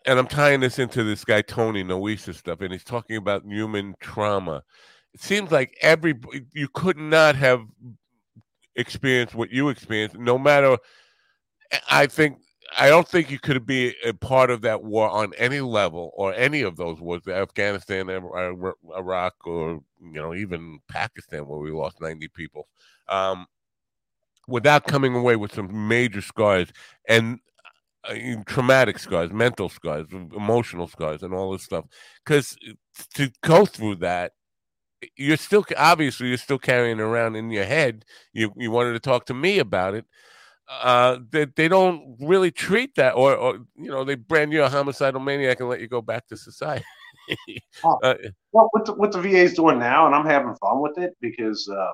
[0.06, 3.96] and I'm tying this into this guy Tony Noisa stuff, and he's talking about human
[4.00, 4.64] trauma.
[5.14, 6.16] It seems like every
[6.54, 7.62] you could not have
[8.76, 10.78] experienced what you experienced, no matter.
[11.90, 12.38] I think
[12.78, 16.34] I don't think you could be a part of that war on any level or
[16.34, 22.28] any of those wars, Afghanistan, Iraq, or you know even Pakistan, where we lost ninety
[22.28, 22.68] people,
[23.10, 23.46] um,
[24.48, 26.70] without coming away with some major scars
[27.08, 27.40] and
[28.06, 28.16] uh,
[28.46, 31.86] traumatic scars, mental scars, emotional scars, and all this stuff.
[32.26, 32.56] Because
[33.16, 34.34] to go through that,
[35.16, 38.06] you're still obviously you're still carrying around in your head.
[38.34, 40.06] You you wanted to talk to me about it
[40.70, 44.70] uh they, they don't really treat that or or you know they brand you a
[44.70, 46.86] homicidal maniac and let you go back to society
[47.84, 48.00] Oh.
[48.04, 48.16] Uh,
[48.52, 51.16] Well, what the, what the VA is doing now, and I'm having fun with it
[51.22, 51.92] because uh,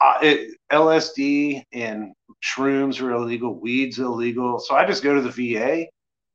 [0.00, 2.12] uh, it, LSD and
[2.44, 4.58] shrooms are illegal, weeds illegal.
[4.58, 5.86] So I just go to the VA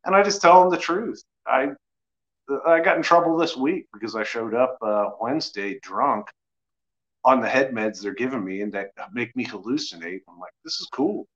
[0.06, 1.22] and I just tell them the truth.
[1.46, 1.70] I
[2.66, 6.28] I got in trouble this week because I showed up uh, Wednesday drunk
[7.24, 10.22] on the head meds they're giving me and that make me hallucinate.
[10.28, 11.28] I'm like, this is cool.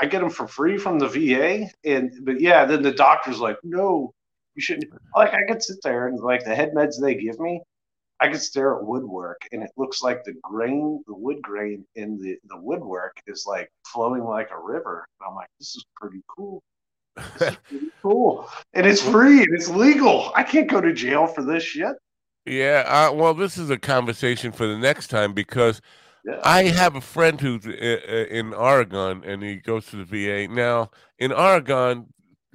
[0.00, 3.56] I get them for free from the VA, and but yeah, then the doctor's like,
[3.64, 4.12] no,
[4.54, 4.92] you shouldn't.
[5.16, 7.60] Like I could sit there and like the head meds they give me,
[8.20, 12.18] I could stare at woodwork and it looks like the grain, the wood grain in
[12.18, 15.06] the the woodwork is like flowing like a river.
[15.20, 16.62] And I'm like, this is pretty cool.
[17.16, 20.32] This is pretty cool, and it's free and it's legal.
[20.36, 21.96] I can't go to jail for this shit.
[22.46, 25.80] Yeah uh, well this is a conversation for the next time because
[26.24, 26.40] Yeah.
[26.44, 30.52] i have a friend who's uh, uh, in oregon and he goes to the va
[30.52, 32.06] now in oregon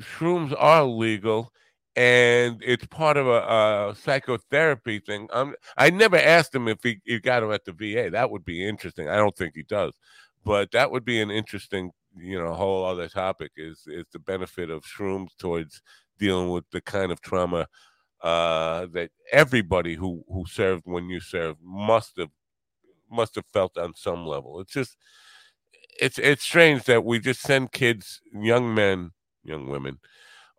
[0.01, 1.51] shrooms are legal
[1.95, 5.27] and it's part of a, a psychotherapy thing.
[5.33, 8.11] Um, I never asked him if he, he got him at the VA.
[8.11, 9.09] That would be interesting.
[9.09, 9.93] I don't think he does,
[10.45, 13.51] but that would be an interesting, you know, whole other topic.
[13.57, 15.81] Is is the benefit of shrooms towards
[16.19, 17.67] dealing with the kind of trauma
[18.21, 22.29] uh, that everybody who who served when you served must have
[23.11, 24.59] must have felt on some level.
[24.59, 24.97] It's just
[26.01, 29.11] it's it's strange that we just send kids, young men,
[29.43, 29.99] young women,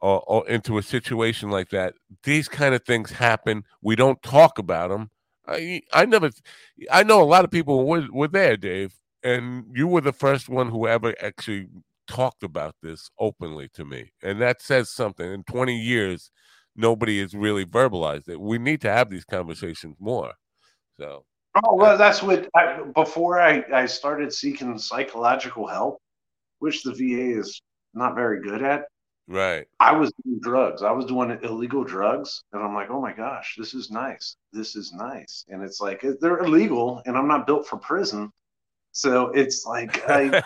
[0.00, 1.94] or, or into a situation like that.
[2.24, 3.64] These kind of things happen.
[3.82, 5.10] We don't talk about them.
[5.46, 6.30] I I never.
[6.90, 10.48] I know a lot of people were were there, Dave, and you were the first
[10.48, 11.68] one who ever actually
[12.06, 15.30] talked about this openly to me, and that says something.
[15.32, 16.30] In twenty years,
[16.78, 18.40] nobody has really verbalized it.
[18.40, 20.32] We need to have these conversations more.
[20.98, 21.24] So
[21.64, 26.00] Oh well, that's what I, before I, I started seeking psychological help,
[26.58, 27.60] which the VA is
[27.94, 28.84] not very good at.
[29.26, 30.82] right, I was doing drugs.
[30.82, 34.36] I was doing illegal drugs, and I'm like, oh my gosh, this is nice.
[34.52, 38.30] This is nice, and it's like eh, they're illegal, and I'm not built for prison,
[38.92, 40.42] so it's like, I,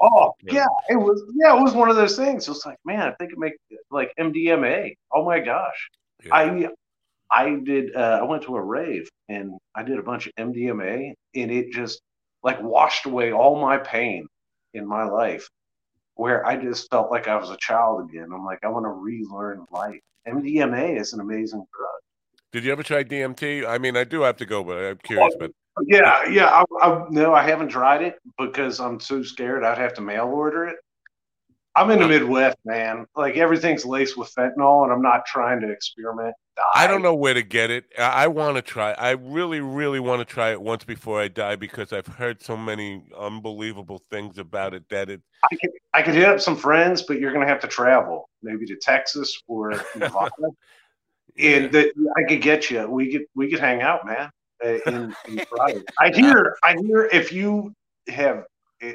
[0.00, 2.46] oh yeah, it was yeah, it was one of those things.
[2.46, 3.54] It was like, man, I think it make
[3.90, 4.96] like MDMA.
[5.12, 5.90] Oh my gosh,
[6.24, 6.34] Yeah.
[6.34, 6.68] I
[7.30, 7.94] I did.
[7.94, 11.72] Uh, I went to a rave and I did a bunch of MDMA, and it
[11.72, 12.00] just
[12.42, 14.26] like washed away all my pain
[14.74, 15.48] in my life,
[16.14, 18.28] where I just felt like I was a child again.
[18.32, 20.00] I'm like, I want to relearn life.
[20.26, 21.90] MDMA is an amazing drug.
[22.52, 23.66] Did you ever try DMT?
[23.66, 25.34] I mean, I do have to go, but I'm curious.
[25.38, 25.50] But
[25.84, 26.64] Yeah, yeah.
[26.80, 30.26] I, I, no, I haven't tried it because I'm so scared I'd have to mail
[30.26, 30.76] order it.
[31.76, 33.04] I'm in the Midwest, man.
[33.14, 36.34] Like everything's laced with fentanyl, and I'm not trying to experiment.
[36.74, 37.84] I don't know where to get it.
[37.98, 38.92] I, I want to try.
[38.92, 42.56] I really, really want to try it once before I die because I've heard so
[42.56, 45.20] many unbelievable things about it that it.
[45.44, 48.64] I could I could hit up some friends, but you're gonna have to travel, maybe
[48.66, 50.30] to Texas or Nevada,
[51.38, 52.88] and that I could get you.
[52.88, 54.30] We could we could hang out, man.
[54.64, 55.82] Uh, In, in Friday.
[56.00, 57.72] I hear I hear if you
[58.08, 58.44] have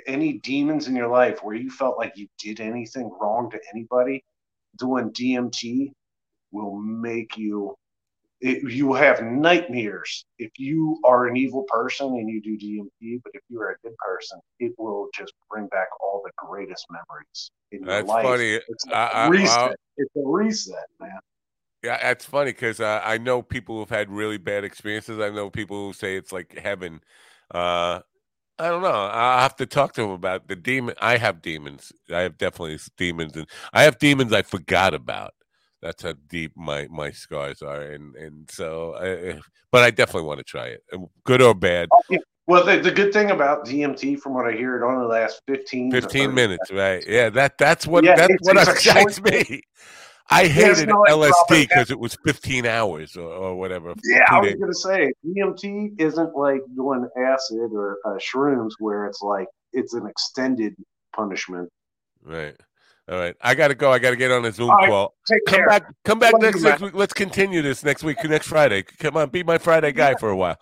[0.08, 4.24] any demons in your life where you felt like you did anything wrong to anybody,
[4.78, 5.92] doing DMT
[6.52, 7.76] will make you.
[8.44, 13.32] It, you have nightmares if you are an evil person and you do DMT, but
[13.36, 17.52] if you are a good person, it will just bring back all the greatest memories
[17.72, 18.26] in your life.
[18.26, 18.60] That's funny.
[18.68, 19.60] It's a I- I- reset.
[19.60, 21.20] I'll- it's a reset, man.
[21.84, 25.20] Yeah, that's funny because uh, I know people who've had really bad experiences.
[25.20, 27.02] I know people who say it's like heaven.
[27.54, 28.02] Uh,
[28.60, 29.10] I don't know.
[29.12, 30.94] I have to talk to them about the demon.
[31.02, 31.92] I have demons.
[32.14, 35.34] I have definitely demons, and I have demons I forgot about.
[35.82, 38.96] That's how deep my my scars are, and and so.
[38.96, 39.40] I,
[39.72, 40.84] but I definitely want to try it,
[41.24, 41.90] good or bad.
[42.46, 45.92] Well, the, the good thing about DMT, from what I hear, it only lasts 15
[45.92, 47.04] 15 30 minutes, right?
[47.08, 49.64] Yeah, that that's what Yeah, that's what excites me.
[50.32, 53.94] I hated like LSD because it was 15 hours or, or whatever.
[54.04, 59.22] Yeah, I was gonna say DMT isn't like doing acid or uh, shrooms where it's
[59.22, 60.76] like it's an extended
[61.14, 61.70] punishment.
[62.24, 62.56] Right.
[63.10, 63.36] All right.
[63.42, 63.92] I got to go.
[63.92, 65.16] I got to get on a Zoom right, call.
[65.28, 65.68] Come care.
[65.68, 65.94] back.
[66.06, 66.94] Come back Love next, next week.
[66.94, 68.84] Let's continue this next week, next Friday.
[68.84, 70.58] Come on, be my Friday guy for a while.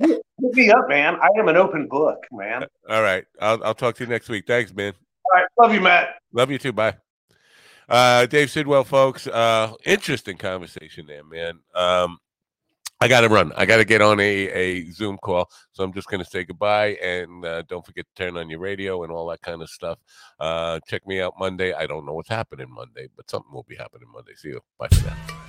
[0.00, 1.16] Hit me up, man.
[1.16, 2.66] I am an open book, man.
[2.88, 3.24] All right.
[3.40, 4.44] I'll I'll talk to you next week.
[4.46, 4.92] Thanks, man.
[5.24, 6.16] All right, love you, Matt.
[6.32, 6.72] Love you too.
[6.72, 6.94] Bye.
[7.88, 9.26] Uh, Dave Sidwell, folks.
[9.26, 11.60] Uh, interesting conversation there, man.
[11.74, 12.18] Um,
[13.00, 13.52] I got to run.
[13.56, 15.50] I got to get on a, a Zoom call.
[15.72, 16.96] So I'm just going to say goodbye.
[17.02, 19.98] And uh, don't forget to turn on your radio and all that kind of stuff.
[20.40, 21.72] Uh, check me out Monday.
[21.72, 24.32] I don't know what's happening Monday, but something will be happening Monday.
[24.36, 24.60] See you.
[24.78, 25.43] Bye for now.